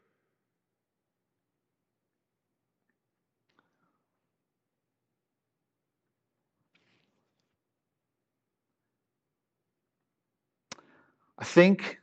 [11.40, 11.98] I think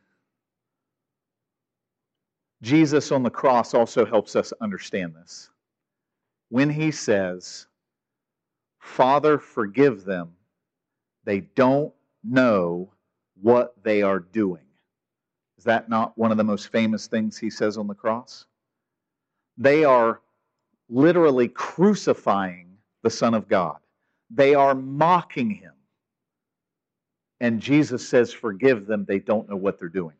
[2.62, 5.49] Jesus on the cross also helps us understand this.
[6.49, 7.68] When he says,
[8.80, 10.32] Father, forgive them,
[11.24, 11.93] they don't
[12.24, 12.91] know
[13.41, 14.64] what they are doing.
[15.57, 18.45] Is that not one of the most famous things he says on the cross?
[19.57, 20.22] They are
[20.89, 23.78] literally crucifying the Son of God,
[24.30, 25.74] they are mocking him.
[27.41, 30.16] And Jesus says, Forgive them, they don't know what they're doing.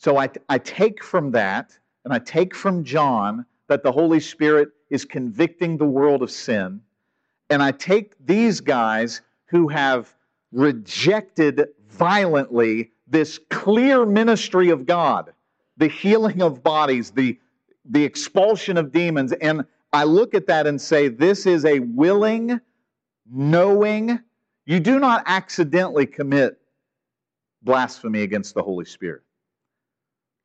[0.00, 1.76] So I, I take from that,
[2.06, 6.80] and I take from John, that the Holy Spirit is convicting the world of sin.
[7.50, 10.14] And I take these guys who have
[10.52, 15.34] rejected violently this clear ministry of God,
[15.76, 17.38] the healing of bodies, the,
[17.84, 19.32] the expulsion of demons.
[19.32, 22.58] And I look at that and say, this is a willing,
[23.30, 24.18] knowing,
[24.64, 26.58] you do not accidentally commit
[27.62, 29.22] blasphemy against the Holy Spirit.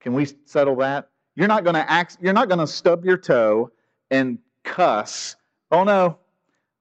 [0.06, 1.10] Can we settle that?
[1.36, 3.72] You're not going to act, you're not going to stub your toe
[4.12, 5.36] and cuss.
[5.72, 6.20] Oh no,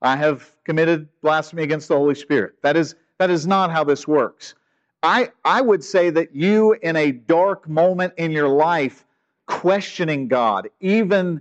[0.02, 2.56] I have committed blasphemy against the Holy Spirit.
[2.62, 4.54] That is that is not how this works.
[5.02, 9.06] I I would say that you in a dark moment in your life
[9.46, 11.40] questioning God, even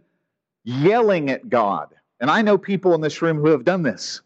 [0.63, 1.93] yelling at God.
[2.21, 4.21] And I know people in this room who have done this.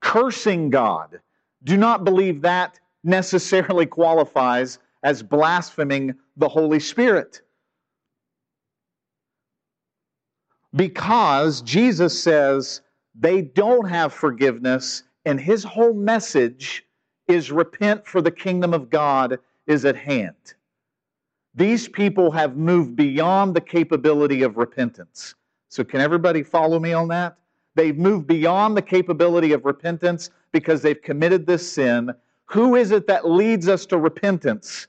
[0.00, 1.20] Cursing God.
[1.64, 4.78] Do not believe that necessarily qualifies
[5.08, 7.40] as blaspheming the Holy Spirit.
[10.76, 12.82] Because Jesus says
[13.18, 16.84] they don't have forgiveness, and his whole message
[17.26, 20.52] is repent, for the kingdom of God is at hand.
[21.54, 25.34] These people have moved beyond the capability of repentance.
[25.70, 27.38] So, can everybody follow me on that?
[27.76, 32.12] They've moved beyond the capability of repentance because they've committed this sin.
[32.44, 34.86] Who is it that leads us to repentance?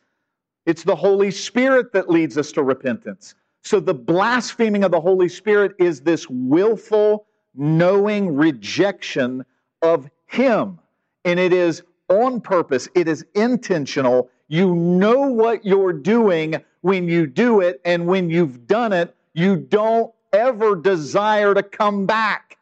[0.66, 3.36] It's the Holy Spirit that leads us to repentance.
[3.64, 9.45] So the blaspheming of the Holy Spirit is this willful, knowing rejection
[9.82, 10.80] of Him.
[11.26, 14.30] And it is on purpose, it is intentional.
[14.47, 19.57] You know what you're doing when you do it, and when you've done it, you
[19.57, 22.57] don't ever desire to come back.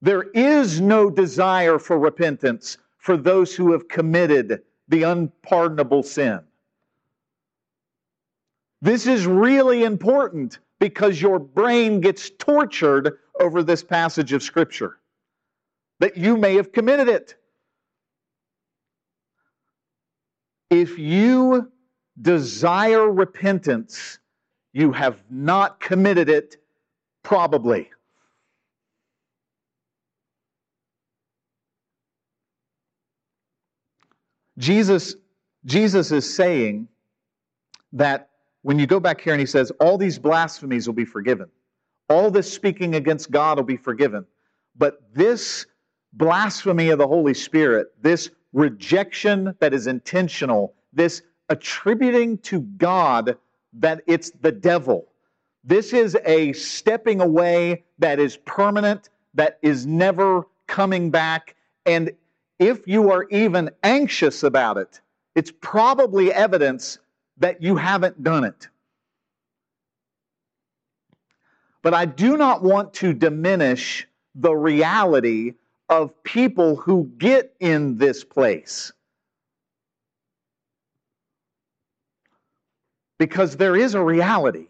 [0.00, 6.40] There is no desire for repentance for those who have committed the unpardonable sin.
[8.80, 14.98] This is really important because your brain gets tortured over this passage of Scripture
[16.00, 17.36] that you may have committed it.
[20.70, 21.70] If you
[22.20, 24.18] desire repentance,
[24.72, 26.56] you have not committed it,
[27.22, 27.90] probably.
[34.58, 35.16] Jesus,
[35.64, 36.88] Jesus is saying
[37.92, 38.28] that
[38.62, 41.48] when you go back here and he says, all these blasphemies will be forgiven,
[42.08, 44.24] all this speaking against God will be forgiven.
[44.76, 45.66] But this
[46.12, 53.36] blasphemy of the Holy Spirit, this rejection that is intentional, this attributing to God
[53.74, 55.08] that it's the devil,
[55.64, 61.54] this is a stepping away that is permanent, that is never coming back.
[61.86, 62.12] And
[62.68, 65.00] if you are even anxious about it,
[65.34, 66.98] it's probably evidence
[67.38, 68.68] that you haven't done it.
[71.82, 75.54] But I do not want to diminish the reality
[75.88, 78.92] of people who get in this place.
[83.18, 84.66] Because there is a reality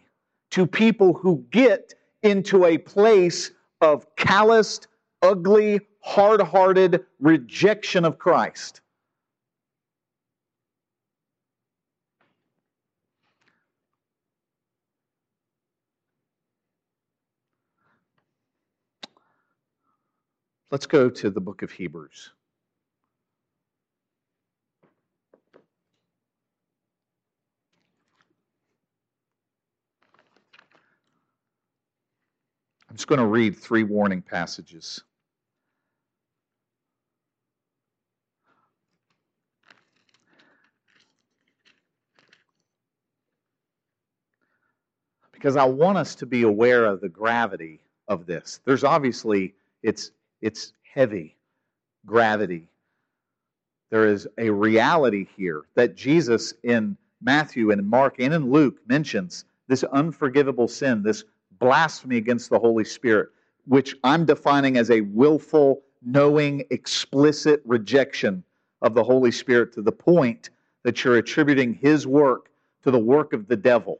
[0.51, 4.87] to people who get into a place of calloused,
[5.21, 8.81] ugly, hard hearted rejection of Christ.
[20.71, 22.31] Let's go to the book of Hebrews.
[32.89, 35.03] I'm just going to read three warning passages.
[45.43, 48.61] Because I want us to be aware of the gravity of this.
[48.63, 51.35] There's obviously, it's it's heavy
[52.05, 52.69] gravity.
[53.91, 58.77] There is a reality here that Jesus in Matthew and in Mark and in Luke
[58.87, 61.25] mentions this unforgivable sin, this
[61.59, 63.27] blasphemy against the Holy Spirit,
[63.65, 68.45] which I'm defining as a willful, knowing, explicit rejection
[68.81, 70.51] of the Holy Spirit to the point
[70.83, 72.49] that you're attributing his work
[72.83, 73.99] to the work of the devil.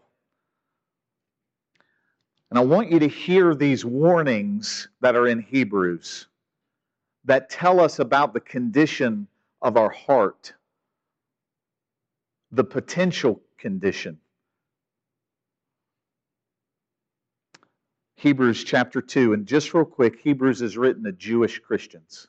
[2.53, 6.27] And I want you to hear these warnings that are in Hebrews
[7.25, 9.27] that tell us about the condition
[9.63, 10.53] of our heart,
[12.51, 14.19] the potential condition.
[18.17, 22.27] Hebrews chapter 2, and just real quick, Hebrews is written to Jewish Christians.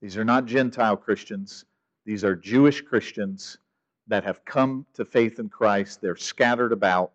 [0.00, 1.66] These are not Gentile Christians,
[2.06, 3.58] these are Jewish Christians
[4.06, 6.00] that have come to faith in Christ.
[6.00, 7.12] They're scattered about.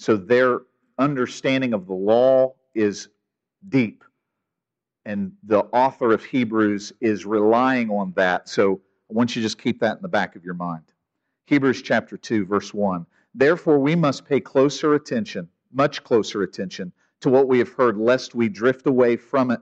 [0.00, 0.60] So their
[0.96, 3.10] understanding of the law is
[3.68, 4.02] deep
[5.04, 8.48] and the author of Hebrews is relying on that.
[8.48, 8.80] So
[9.10, 10.84] I want you to just keep that in the back of your mind.
[11.44, 13.04] Hebrews chapter 2, verse 1.
[13.34, 18.34] Therefore, we must pay closer attention, much closer attention, to what we have heard, lest
[18.34, 19.60] we drift away from it.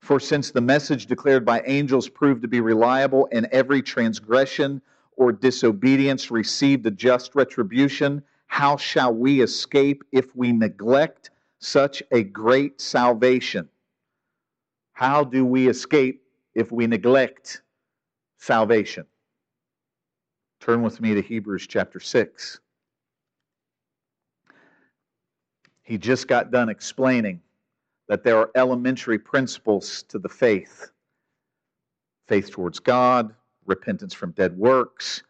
[0.00, 4.80] For since the message declared by angels proved to be reliable, and every transgression
[5.16, 8.22] or disobedience received a just retribution,
[8.52, 13.66] how shall we escape if we neglect such a great salvation?
[14.92, 16.22] How do we escape
[16.54, 17.62] if we neglect
[18.36, 19.06] salvation?
[20.60, 22.60] Turn with me to Hebrews chapter 6.
[25.82, 27.40] He just got done explaining
[28.08, 30.90] that there are elementary principles to the faith
[32.28, 33.34] faith towards God,
[33.64, 35.22] repentance from dead works,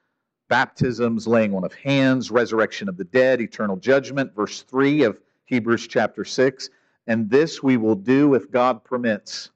[0.53, 4.35] baptisms, laying on of hands, resurrection of the dead, eternal judgment.
[4.37, 6.69] Verse 3 of Hebrews chapter 6
[7.07, 9.51] and this we will do if God permits.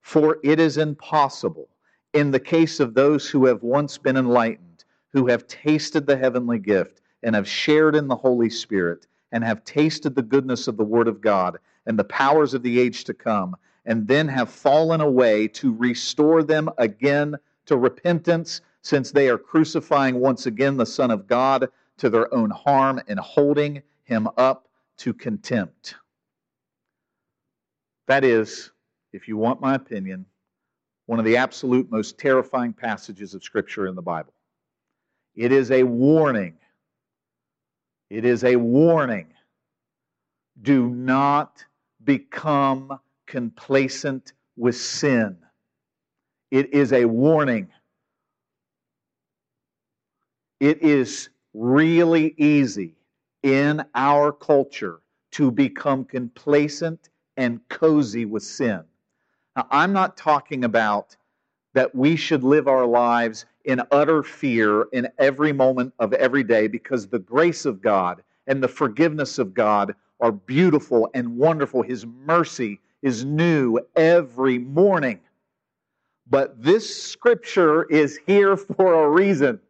[0.00, 1.68] For it is impossible,
[2.12, 6.58] in the case of those who have once been enlightened, who have tasted the heavenly
[6.58, 10.84] gift, and have shared in the Holy Spirit, and have tasted the goodness of the
[10.84, 15.00] Word of God, and the powers of the age to come, and then have fallen
[15.00, 17.36] away to restore them again
[17.66, 22.50] to repentance, since they are crucifying once again the Son of God to their own
[22.50, 24.68] harm and holding him up
[24.98, 25.94] to contempt.
[28.06, 28.70] That is,
[29.14, 30.26] if you want my opinion,
[31.06, 34.34] one of the absolute most terrifying passages of Scripture in the Bible.
[35.34, 36.58] It is a warning.
[38.10, 39.32] It is a warning.
[40.60, 41.64] Do not
[42.04, 45.38] become complacent with sin.
[46.50, 47.70] It is a warning.
[50.64, 52.94] It is really easy
[53.42, 55.00] in our culture
[55.32, 58.82] to become complacent and cozy with sin.
[59.54, 61.18] Now, I'm not talking about
[61.74, 66.66] that we should live our lives in utter fear in every moment of every day
[66.66, 71.82] because the grace of God and the forgiveness of God are beautiful and wonderful.
[71.82, 75.20] His mercy is new every morning.
[76.26, 79.60] But this scripture is here for a reason.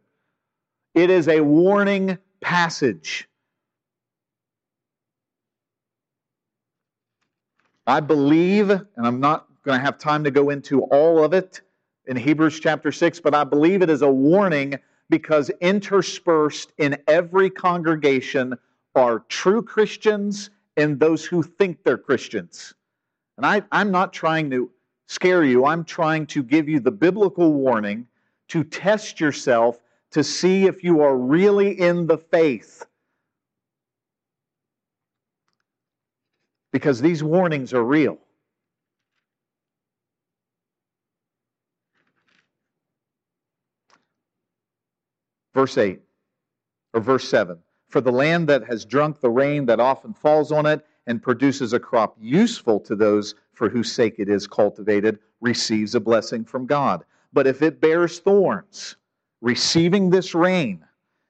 [0.95, 3.27] It is a warning passage.
[7.85, 11.61] I believe, and I'm not going to have time to go into all of it
[12.07, 14.79] in Hebrews chapter 6, but I believe it is a warning
[15.09, 18.57] because interspersed in every congregation
[18.95, 22.73] are true Christians and those who think they're Christians.
[23.35, 24.71] And I, I'm not trying to
[25.07, 28.07] scare you, I'm trying to give you the biblical warning
[28.47, 29.81] to test yourself
[30.15, 32.85] to see if you are really in the faith.
[36.71, 38.17] Because these warnings are real.
[45.53, 45.99] Verse 8,
[46.93, 47.59] or verse 7
[47.89, 51.73] For the land that has drunk the rain that often falls on it and produces
[51.73, 56.65] a crop useful to those for whose sake it is cultivated receives a blessing from
[56.65, 57.03] God.
[57.33, 58.95] But if it bears thorns,
[59.41, 60.83] receiving this rain,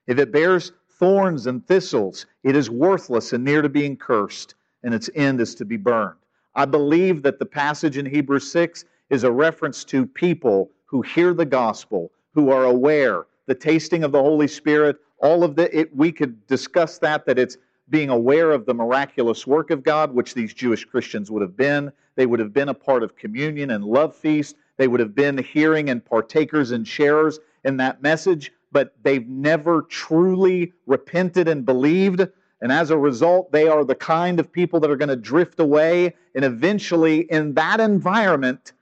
[0.07, 4.93] if it bears thorns and thistles, it is worthless and near to being cursed, and
[4.93, 6.15] its end is to be burned.
[6.55, 11.33] I believe that the passage in Hebrews 6 is a reference to people who hear
[11.33, 15.95] the gospel, who are aware, the tasting of the Holy Spirit, all of the, it,
[15.95, 17.57] we could discuss that, that it's
[17.89, 21.91] being aware of the miraculous work of God, which these Jewish Christians would have been.
[22.15, 24.55] They would have been a part of communion and love feast.
[24.77, 29.81] They would have been hearing and partakers and sharers in that message, but they've never
[29.83, 32.25] truly repented and believed.
[32.61, 35.59] And as a result, they are the kind of people that are going to drift
[35.59, 36.15] away.
[36.35, 38.73] And eventually, in that environment,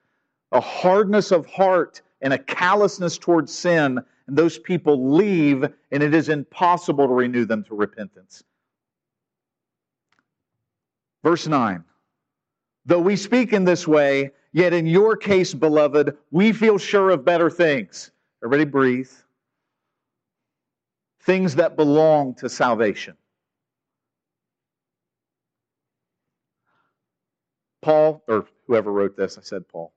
[0.52, 6.14] a hardness of heart and a callousness towards sin, and those people leave, and it
[6.14, 8.44] is impossible to renew them to repentance.
[11.24, 11.84] Verse 9
[12.86, 17.26] Though we speak in this way, yet in your case, beloved, we feel sure of
[17.26, 18.12] better things.
[18.44, 19.12] Everybody breathe.
[21.22, 23.16] Things that belong to salvation.
[27.82, 29.94] Paul, or whoever wrote this, I said Paul.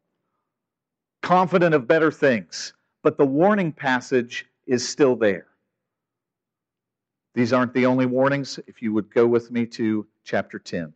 [1.22, 2.72] Confident of better things.
[3.02, 5.46] But the warning passage is still there.
[7.34, 8.58] These aren't the only warnings.
[8.66, 10.92] If you would go with me to chapter 10.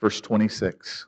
[0.00, 1.07] verse 26.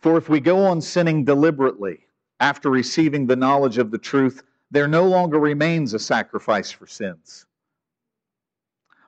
[0.00, 2.06] For if we go on sinning deliberately
[2.40, 7.44] after receiving the knowledge of the truth, there no longer remains a sacrifice for sins,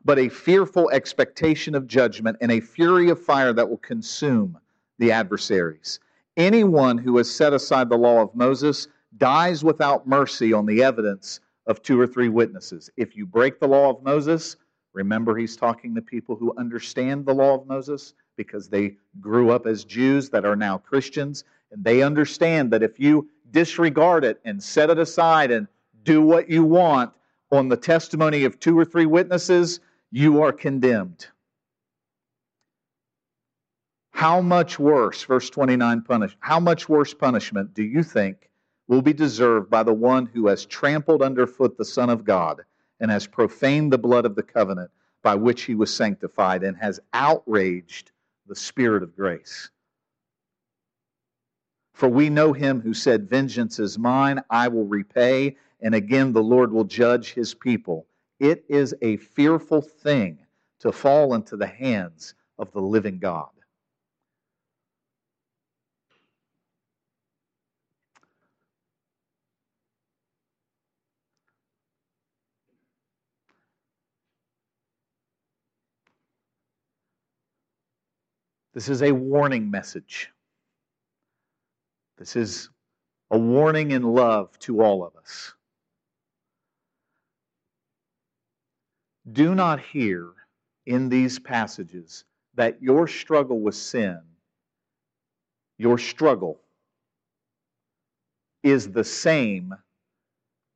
[0.05, 4.59] but a fearful expectation of judgment and a fury of fire that will consume
[4.99, 6.01] the adversaries.
[6.37, 11.41] Anyone who has set aside the law of Moses dies without mercy on the evidence
[11.67, 12.91] of two or three witnesses.
[12.97, 14.57] If you break the law of Moses,
[14.93, 19.67] Remember, he's talking to people who understand the law of Moses because they grew up
[19.67, 24.63] as Jews that are now Christians, and they understand that if you disregard it and
[24.63, 25.69] set it aside and
[26.03, 27.13] do what you want
[27.51, 29.81] on the testimony of two or three witnesses,
[30.11, 31.27] you are condemned.
[34.11, 38.51] How much worse, verse 29 punish, how much worse punishment do you think
[38.89, 42.63] will be deserved by the one who has trampled underfoot the Son of God?
[43.03, 44.91] and has profaned the blood of the covenant
[45.23, 48.12] by which he was sanctified and has outraged
[48.47, 49.71] the Spirit of grace.
[51.95, 56.43] For we know him who said, Vengeance is mine, I will repay, and again the
[56.43, 58.07] Lord will judge his people.
[58.41, 60.41] It is a fearful thing
[60.81, 63.52] to fall into the hands of the living God.
[78.75, 80.31] This is a warning message.
[82.17, 82.71] This is
[83.31, 85.55] a warning in love to all of us.
[89.31, 90.29] Do not hear
[90.87, 94.21] in these passages that your struggle with sin,
[95.79, 96.61] your struggle,
[98.63, 99.75] is the same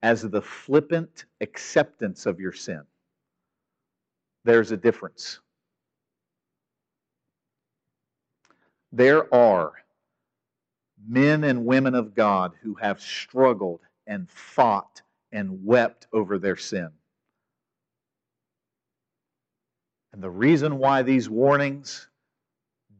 [0.02, 2.82] as the flippant acceptance of your sin.
[4.44, 5.40] There's a difference.
[8.96, 9.74] There are
[11.06, 16.88] men and women of God who have struggled and fought and wept over their sin.
[20.14, 22.08] And the reason why these warnings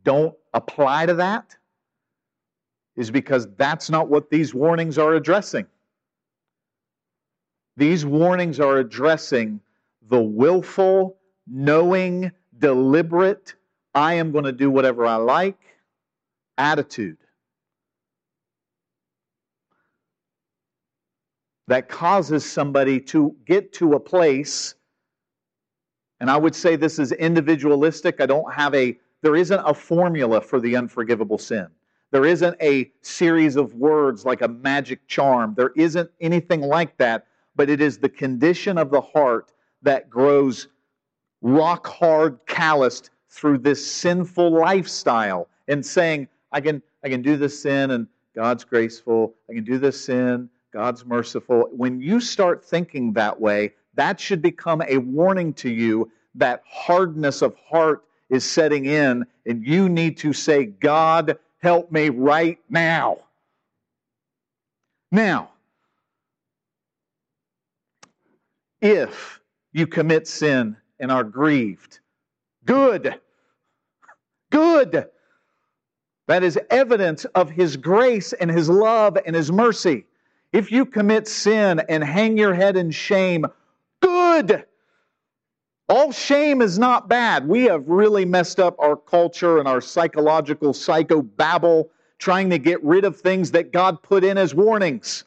[0.04, 1.56] don't apply to that
[2.96, 5.64] is because that's not what these warnings are addressing.
[7.78, 9.60] These warnings are addressing
[10.10, 11.16] the willful,
[11.46, 13.54] knowing, deliberate,
[13.94, 15.56] I am going to do whatever I like
[16.58, 17.18] attitude
[21.68, 24.74] that causes somebody to get to a place,
[26.20, 28.20] and I would say this is individualistic.
[28.20, 31.66] I don't have a, there isn't a formula for the unforgivable sin.
[32.12, 35.54] There isn't a series of words like a magic charm.
[35.56, 37.26] There isn't anything like that,
[37.56, 39.52] but it is the condition of the heart
[39.82, 40.68] that grows
[41.42, 47.60] rock hard, calloused through this sinful lifestyle and saying, I can, I can do this
[47.60, 49.34] sin and God's graceful.
[49.50, 51.68] I can do this sin, God's merciful.
[51.72, 57.42] When you start thinking that way, that should become a warning to you that hardness
[57.42, 63.18] of heart is setting in, and you need to say, God, help me right now.
[65.10, 65.50] Now,
[68.80, 69.40] if
[69.72, 72.00] you commit sin and are grieved,
[72.64, 73.20] good.
[74.50, 75.06] Good.
[76.26, 80.06] That is evidence of His grace and His love and His mercy.
[80.52, 83.46] If you commit sin and hang your head in shame,
[84.00, 84.64] good.
[85.88, 87.46] All shame is not bad.
[87.46, 93.04] We have really messed up our culture and our psychological psychobabble trying to get rid
[93.04, 95.24] of things that God put in as warnings.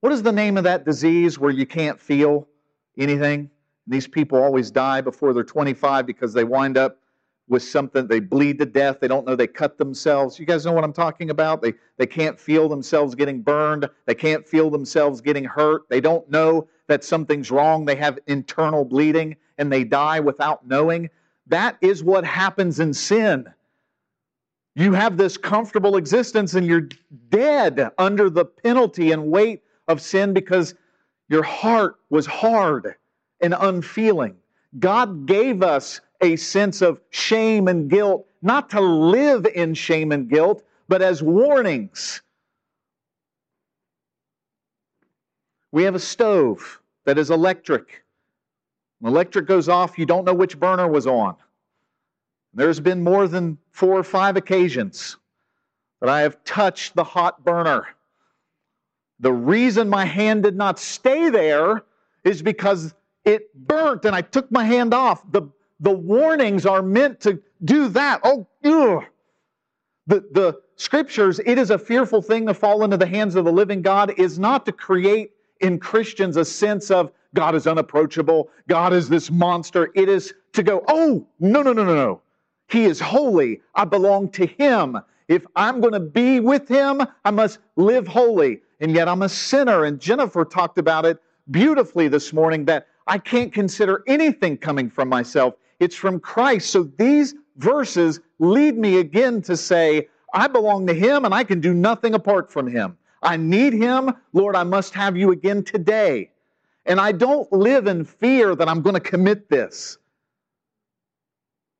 [0.00, 2.48] What is the name of that disease where you can't feel
[2.96, 3.50] anything?
[3.86, 6.99] These people always die before they're 25 because they wind up
[7.50, 10.38] with something, they bleed to death, they don't know they cut themselves.
[10.38, 11.60] You guys know what I'm talking about?
[11.60, 16.28] They, they can't feel themselves getting burned, they can't feel themselves getting hurt, they don't
[16.30, 21.10] know that something's wrong, they have internal bleeding, and they die without knowing.
[21.48, 23.46] That is what happens in sin.
[24.76, 26.88] You have this comfortable existence and you're
[27.28, 30.74] dead under the penalty and weight of sin because
[31.28, 32.94] your heart was hard
[33.40, 34.36] and unfeeling.
[34.78, 40.28] God gave us a sense of shame and guilt, not to live in shame and
[40.28, 42.22] guilt, but as warnings.
[45.72, 48.02] We have a stove that is electric.
[49.00, 51.36] When electric goes off, you don't know which burner was on.
[52.52, 55.16] There's been more than four or five occasions
[56.00, 57.86] that I have touched the hot burner.
[59.20, 61.84] The reason my hand did not stay there
[62.24, 62.94] is because
[63.24, 65.22] it burnt and I took my hand off.
[65.30, 65.42] The,
[65.80, 68.20] the warnings are meant to do that.
[68.22, 69.04] Oh, ugh.
[70.06, 73.52] The, the scriptures, it is a fearful thing to fall into the hands of the
[73.52, 78.92] living God, is not to create in Christians a sense of God is unapproachable, God
[78.92, 79.90] is this monster.
[79.94, 82.22] It is to go, oh, no, no, no, no, no.
[82.68, 83.60] He is holy.
[83.74, 84.98] I belong to Him.
[85.28, 88.62] If I'm going to be with Him, I must live holy.
[88.80, 89.84] And yet I'm a sinner.
[89.84, 91.18] And Jennifer talked about it
[91.50, 95.54] beautifully this morning that I can't consider anything coming from myself.
[95.80, 96.70] It's from Christ.
[96.70, 101.60] So these verses lead me again to say, I belong to Him and I can
[101.60, 102.96] do nothing apart from Him.
[103.22, 104.12] I need Him.
[104.32, 106.30] Lord, I must have you again today.
[106.86, 109.98] And I don't live in fear that I'm going to commit this.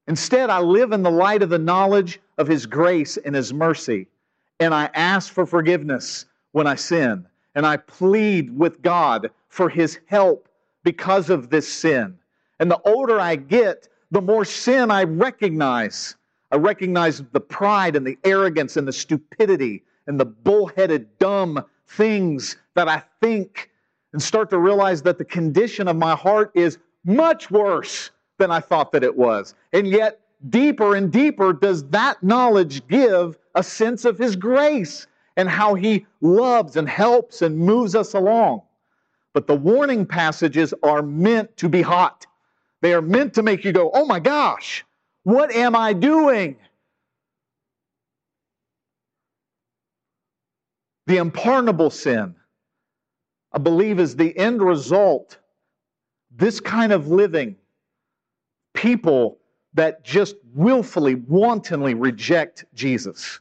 [0.08, 4.08] Instead, I live in the light of the knowledge of His grace and His mercy.
[4.58, 7.26] And I ask for forgiveness when I sin.
[7.54, 10.48] And I plead with God for His help
[10.84, 12.19] because of this sin.
[12.60, 16.14] And the older I get, the more sin I recognize.
[16.52, 22.56] I recognize the pride and the arrogance and the stupidity and the bullheaded, dumb things
[22.74, 23.70] that I think
[24.12, 28.60] and start to realize that the condition of my heart is much worse than I
[28.60, 29.54] thought that it was.
[29.72, 35.06] And yet, deeper and deeper does that knowledge give a sense of His grace
[35.36, 38.62] and how He loves and helps and moves us along.
[39.32, 42.26] But the warning passages are meant to be hot.
[42.80, 44.84] They are meant to make you go, oh my gosh,
[45.24, 46.56] what am I doing?
[51.06, 52.34] The unpardonable sin,
[53.52, 55.38] I believe, is the end result.
[56.30, 57.56] This kind of living,
[58.74, 59.38] people
[59.74, 63.40] that just willfully, wantonly reject Jesus.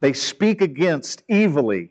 [0.00, 1.90] They speak against evilly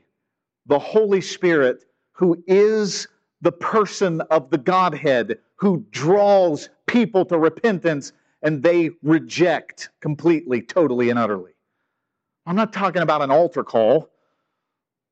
[0.67, 1.85] the Holy Spirit,
[2.17, 3.07] who is
[3.41, 8.11] the person of the Godhead, who draws people to repentance,
[8.41, 11.51] and they reject completely, totally, and utterly.
[12.47, 14.09] I'm not talking about an altar call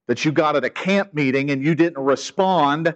[0.07, 2.95] that you got at a camp meeting and you didn't respond,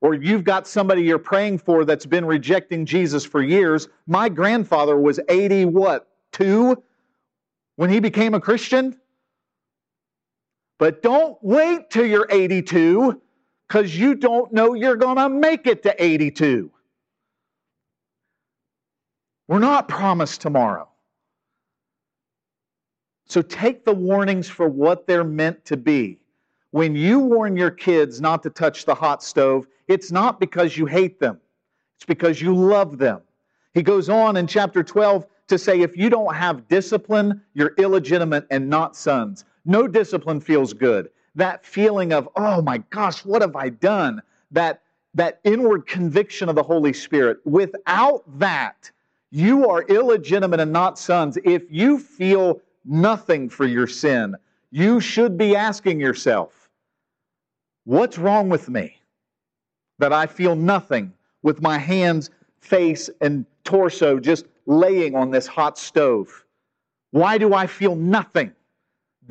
[0.00, 3.88] or you've got somebody you're praying for that's been rejecting Jesus for years.
[4.06, 6.82] My grandfather was 80, what, two
[7.76, 8.98] when he became a Christian?
[10.78, 13.20] But don't wait till you're 82
[13.70, 16.72] because you don't know you're going to make it to 82.
[19.46, 20.88] We're not promised tomorrow.
[23.26, 26.18] So take the warnings for what they're meant to be.
[26.72, 30.86] When you warn your kids not to touch the hot stove, it's not because you
[30.86, 31.38] hate them,
[31.96, 33.20] it's because you love them.
[33.72, 38.48] He goes on in chapter 12 to say, if you don't have discipline, you're illegitimate
[38.50, 39.44] and not sons.
[39.64, 41.10] No discipline feels good.
[41.34, 44.22] That feeling of, oh my gosh, what have I done?
[44.50, 44.82] That,
[45.14, 47.38] that inward conviction of the Holy Spirit.
[47.44, 48.90] Without that,
[49.30, 51.38] you are illegitimate and not sons.
[51.44, 54.34] If you feel nothing for your sin,
[54.70, 56.68] you should be asking yourself,
[57.84, 58.96] what's wrong with me?
[59.98, 61.12] That I feel nothing
[61.42, 66.44] with my hands, face, and torso just laying on this hot stove.
[67.10, 68.52] Why do I feel nothing?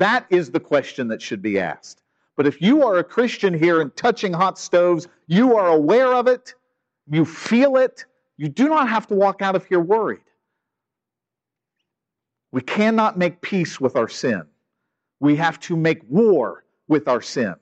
[0.00, 2.02] That is the question that should be asked.
[2.34, 6.26] But if you are a Christian here and touching hot stoves, you are aware of
[6.26, 6.54] it,
[7.06, 8.06] you feel it,
[8.38, 10.22] you do not have to walk out of here worried.
[12.50, 14.44] We cannot make peace with our sin.
[15.20, 17.56] We have to make war with our sin.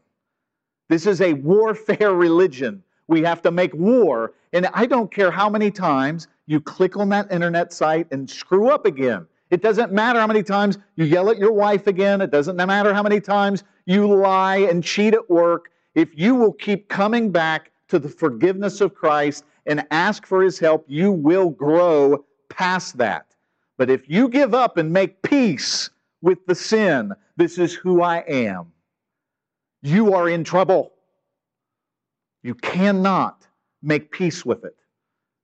[0.89, 2.85] This is a warfare religion.
[3.09, 4.35] We have to make war.
[4.53, 8.69] And I don't care how many times you click on that internet site and screw
[8.71, 9.27] up again.
[9.51, 12.21] It doesn't matter how many times you yell at your wife again.
[12.21, 15.71] It doesn't matter how many times you lie and cheat at work.
[15.95, 20.59] If you will keep coming back to the forgiveness of Christ and ask for his
[20.59, 23.35] help, you will grow past that.
[23.79, 25.89] But if you give up and make peace
[26.21, 28.73] with the sin, this is who I am,
[29.83, 30.93] you are in trouble.
[32.43, 33.47] You cannot
[33.83, 34.77] make peace with it,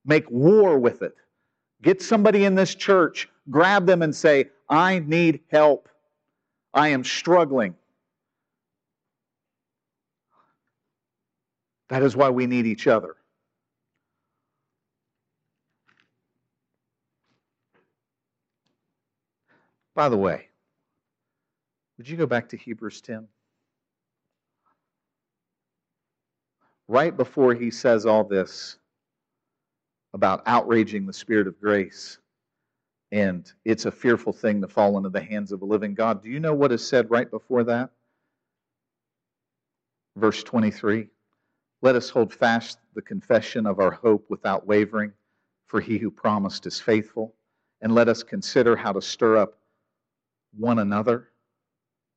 [0.05, 1.15] make war with it.
[1.83, 5.89] Get somebody in this church grab them and say, I need help.
[6.73, 7.75] I am struggling.
[11.89, 13.17] That is why we need each other.
[19.95, 20.49] By the way,
[21.97, 23.29] would you go back to Hebrews 10?
[26.89, 28.79] Right before he says all this
[30.13, 32.19] about outraging the Spirit of grace,
[33.13, 36.23] and it's a fearful thing to fall into the hands of a living God.
[36.23, 37.91] Do you know what is said right before that?
[40.17, 41.09] Verse 23
[41.83, 45.13] Let us hold fast the confession of our hope without wavering,
[45.67, 47.35] for he who promised is faithful.
[47.81, 49.59] And let us consider how to stir up
[50.57, 51.29] one another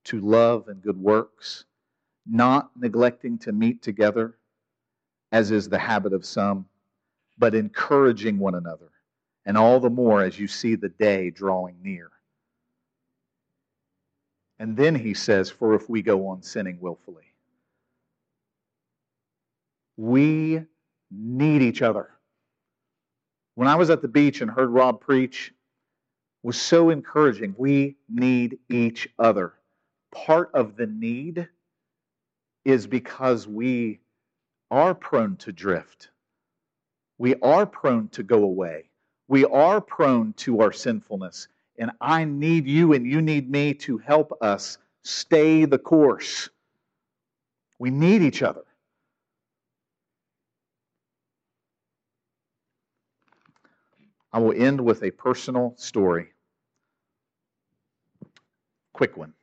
[0.05, 1.65] to love and good works,
[2.25, 4.37] not neglecting to meet together,
[5.33, 6.65] as is the habit of some,
[7.37, 8.91] but encouraging one another
[9.47, 12.11] and all the more as you see the day drawing near.
[14.59, 17.33] And then he says, For if we go on sinning willfully,
[19.95, 20.63] we
[21.09, 22.09] need each other.
[23.55, 25.53] When I was at the beach and heard Rob preach,
[26.43, 27.55] was so encouraging.
[27.57, 29.53] We need each other.
[30.11, 31.47] Part of the need
[32.65, 34.01] is because we
[34.69, 36.09] are prone to drift.
[37.17, 38.89] We are prone to go away
[39.27, 41.47] we are prone to our sinfulness.
[41.77, 46.49] And I need you and you need me to help us stay the course.
[47.79, 48.63] We need each other.
[54.33, 56.29] I will end with a personal story.
[58.93, 59.33] Quick one.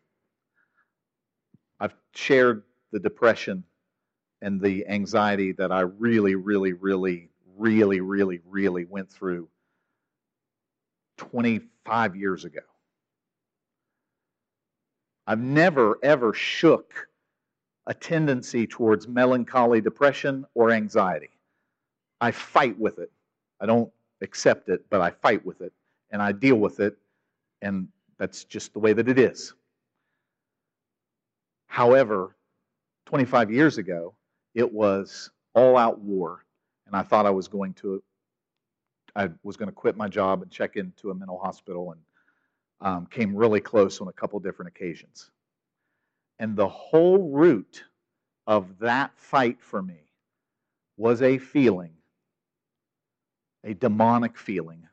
[1.81, 2.63] I've shared
[2.93, 3.65] the depression
[4.43, 9.49] and the anxiety that I really, really, really, really, really, really went through
[11.17, 12.61] 25 years ago.
[15.27, 17.09] I've never, ever shook
[17.87, 21.31] a tendency towards melancholy, depression, or anxiety.
[22.21, 23.11] I fight with it.
[23.61, 23.91] I don't
[24.21, 25.73] accept it, but I fight with it
[26.11, 26.97] and I deal with it,
[27.61, 27.89] and
[28.19, 29.53] that's just the way that it is.
[31.67, 32.37] However,
[33.07, 34.15] 25 years ago,
[34.55, 36.45] it was all out war,
[36.87, 38.01] and I thought I was going to
[39.17, 42.01] I was going to quit my job and check into a mental hospital and
[42.81, 45.31] um, came really close on a couple different occasions.
[46.39, 47.85] And the whole root
[48.47, 50.11] of that fight for me
[50.97, 51.93] was a feeling,
[53.63, 54.87] a demonic feeling,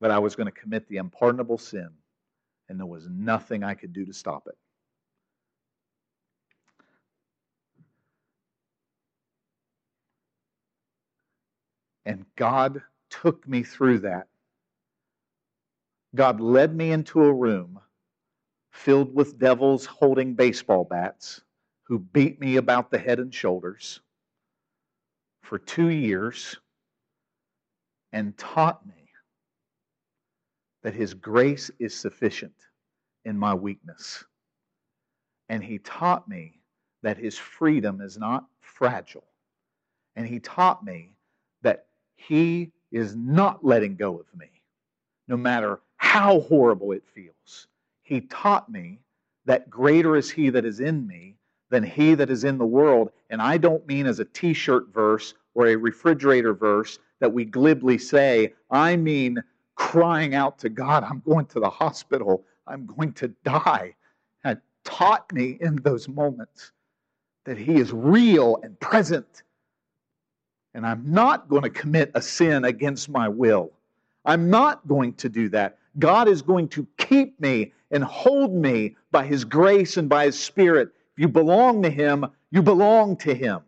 [0.00, 1.90] that I was going to commit the unpardonable sin,
[2.68, 4.56] and there was nothing I could do to stop it.
[12.10, 14.26] And God took me through that.
[16.16, 17.78] God led me into a room
[18.72, 21.42] filled with devils holding baseball bats
[21.84, 24.00] who beat me about the head and shoulders
[25.44, 26.56] for two years
[28.12, 29.08] and taught me
[30.82, 32.56] that His grace is sufficient
[33.24, 34.24] in my weakness.
[35.48, 36.58] And He taught me
[37.04, 39.28] that His freedom is not fragile.
[40.16, 41.14] And He taught me
[42.26, 44.46] He is not letting go of me,
[45.28, 47.66] no matter how horrible it feels.
[48.02, 48.98] He taught me
[49.46, 51.36] that greater is He that is in me
[51.70, 53.10] than He that is in the world.
[53.30, 57.44] And I don't mean as a t shirt verse or a refrigerator verse that we
[57.44, 58.52] glibly say.
[58.70, 59.42] I mean
[59.76, 63.94] crying out to God, I'm going to the hospital, I'm going to die.
[64.44, 66.72] And taught me in those moments
[67.44, 69.42] that He is real and present.
[70.74, 73.72] And I'm not going to commit a sin against my will.
[74.24, 75.78] I'm not going to do that.
[75.98, 80.38] God is going to keep me and hold me by His grace and by His
[80.38, 80.90] Spirit.
[81.14, 83.60] If you belong to Him, you belong to Him.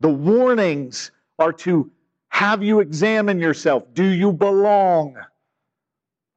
[0.00, 1.90] The warnings are to
[2.28, 3.82] have you examine yourself.
[3.92, 5.16] Do you belong?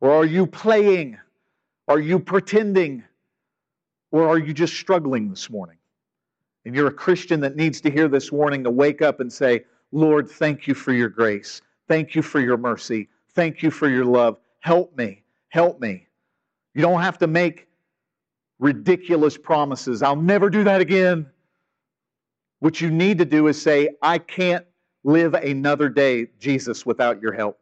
[0.02, 1.18] Or are you playing?
[1.88, 3.04] Are you pretending?
[4.12, 5.78] Or are you just struggling this morning?
[6.66, 9.66] And you're a Christian that needs to hear this warning to wake up and say,
[9.92, 11.62] Lord, thank you for your grace.
[11.88, 13.10] Thank you for your mercy.
[13.34, 14.40] Thank you for your love.
[14.60, 15.24] Help me.
[15.50, 16.08] Help me.
[16.74, 17.68] You don't have to make
[18.60, 20.02] ridiculous promises.
[20.02, 21.28] I'll never do that again.
[22.60, 24.66] What you need to do is say, I can't
[25.04, 27.60] live another day, Jesus, without your help.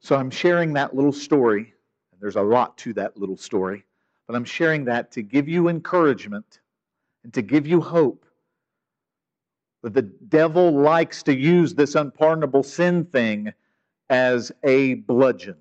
[0.00, 1.74] So I'm sharing that little story.
[2.12, 3.84] And there's a lot to that little story.
[4.26, 6.60] But I'm sharing that to give you encouragement
[7.24, 8.24] and to give you hope
[9.82, 13.52] that the devil likes to use this unpardonable sin thing
[14.08, 15.56] as a bludgeon.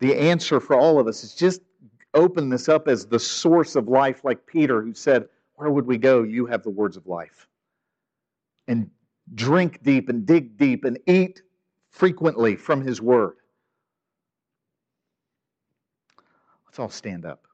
[0.00, 1.62] The answer for all of us is just
[2.14, 5.96] open this up as the source of life, like Peter, who said, Where would we
[5.96, 6.22] go?
[6.22, 7.48] You have the words of life.
[8.68, 8.90] And
[9.34, 11.42] drink deep and dig deep and eat
[11.90, 13.36] frequently from his word.
[16.72, 17.46] Let's all stand up.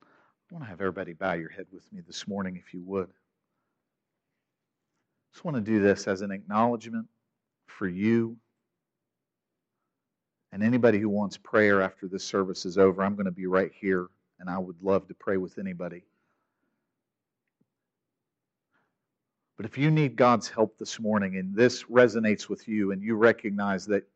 [0.00, 0.04] I
[0.52, 3.08] want to have everybody bow your head with me this morning, if you would.
[3.08, 3.12] I
[5.32, 7.08] just want to do this as an acknowledgement
[7.66, 8.36] for you
[10.56, 13.02] and anybody who wants prayer after this service is over.
[13.02, 14.06] I'm going to be right here,
[14.40, 16.02] and I would love to pray with anybody.
[19.58, 23.16] But if you need God's help this morning and this resonates with you, and you
[23.16, 24.08] recognize that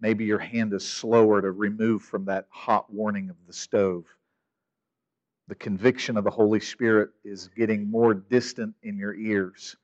[0.00, 4.04] maybe your hand is slower to remove from that hot warning of the stove
[5.48, 9.74] the conviction of the Holy Spirit is getting more distant in your ears,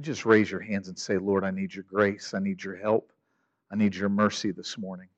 [0.00, 2.34] just raise your hands and say, Lord, I need your grace.
[2.34, 3.12] I need your help.
[3.74, 5.08] I need your mercy this morning.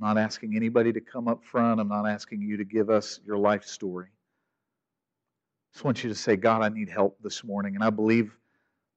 [0.00, 1.78] I'm not asking anybody to come up front.
[1.78, 4.06] I'm not asking you to give us your life story.
[4.08, 7.74] I just want you to say, God, I need help this morning.
[7.74, 8.34] And I believe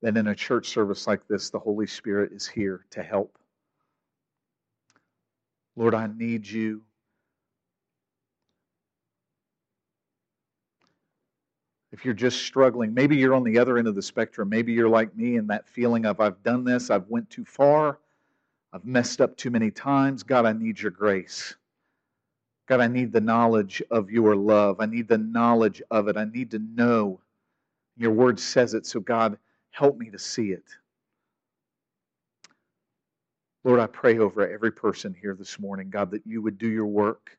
[0.01, 3.37] that in a church service like this, the Holy Spirit is here to help.
[5.75, 6.81] Lord, I need you.
[11.91, 14.87] if you're just struggling maybe you're on the other end of the spectrum maybe you're
[14.87, 17.97] like me and that feeling of i've done this i've went too far
[18.73, 20.23] i've messed up too many times.
[20.23, 21.55] God i need your grace.
[22.67, 24.77] God i need the knowledge of your love.
[24.79, 26.17] I need the knowledge of it.
[26.17, 27.19] I need to know.
[27.97, 29.37] Your word says it so god
[29.71, 30.65] help me to see it.
[33.63, 36.87] Lord i pray over every person here this morning god that you would do your
[36.87, 37.37] work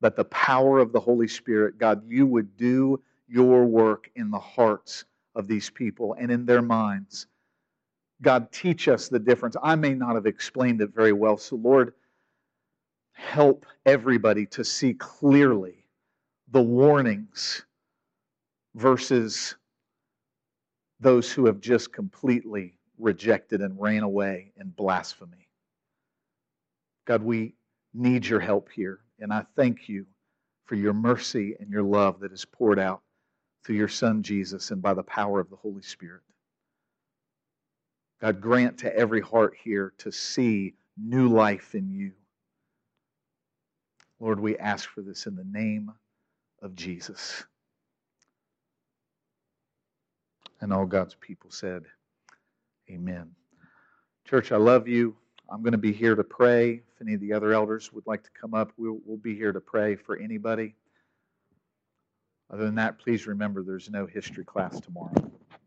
[0.00, 4.38] that the power of the holy spirit god you would do your work in the
[4.38, 7.26] hearts of these people and in their minds.
[8.24, 9.54] God, teach us the difference.
[9.62, 11.36] I may not have explained it very well.
[11.36, 11.92] So, Lord,
[13.12, 15.86] help everybody to see clearly
[16.50, 17.64] the warnings
[18.74, 19.56] versus
[21.00, 25.48] those who have just completely rejected and ran away in blasphemy.
[27.06, 27.54] God, we
[27.92, 30.06] need your help here, and I thank you
[30.64, 33.02] for your mercy and your love that is poured out
[33.64, 36.22] through your Son Jesus and by the power of the Holy Spirit.
[38.24, 42.12] God, grant to every heart here to see new life in you.
[44.18, 45.92] Lord, we ask for this in the name
[46.62, 47.44] of Jesus.
[50.62, 51.82] And all God's people said,
[52.90, 53.30] Amen.
[54.26, 55.14] Church, I love you.
[55.50, 56.76] I'm going to be here to pray.
[56.76, 59.52] If any of the other elders would like to come up, we'll, we'll be here
[59.52, 60.74] to pray for anybody.
[62.50, 65.12] Other than that, please remember there's no history class tomorrow.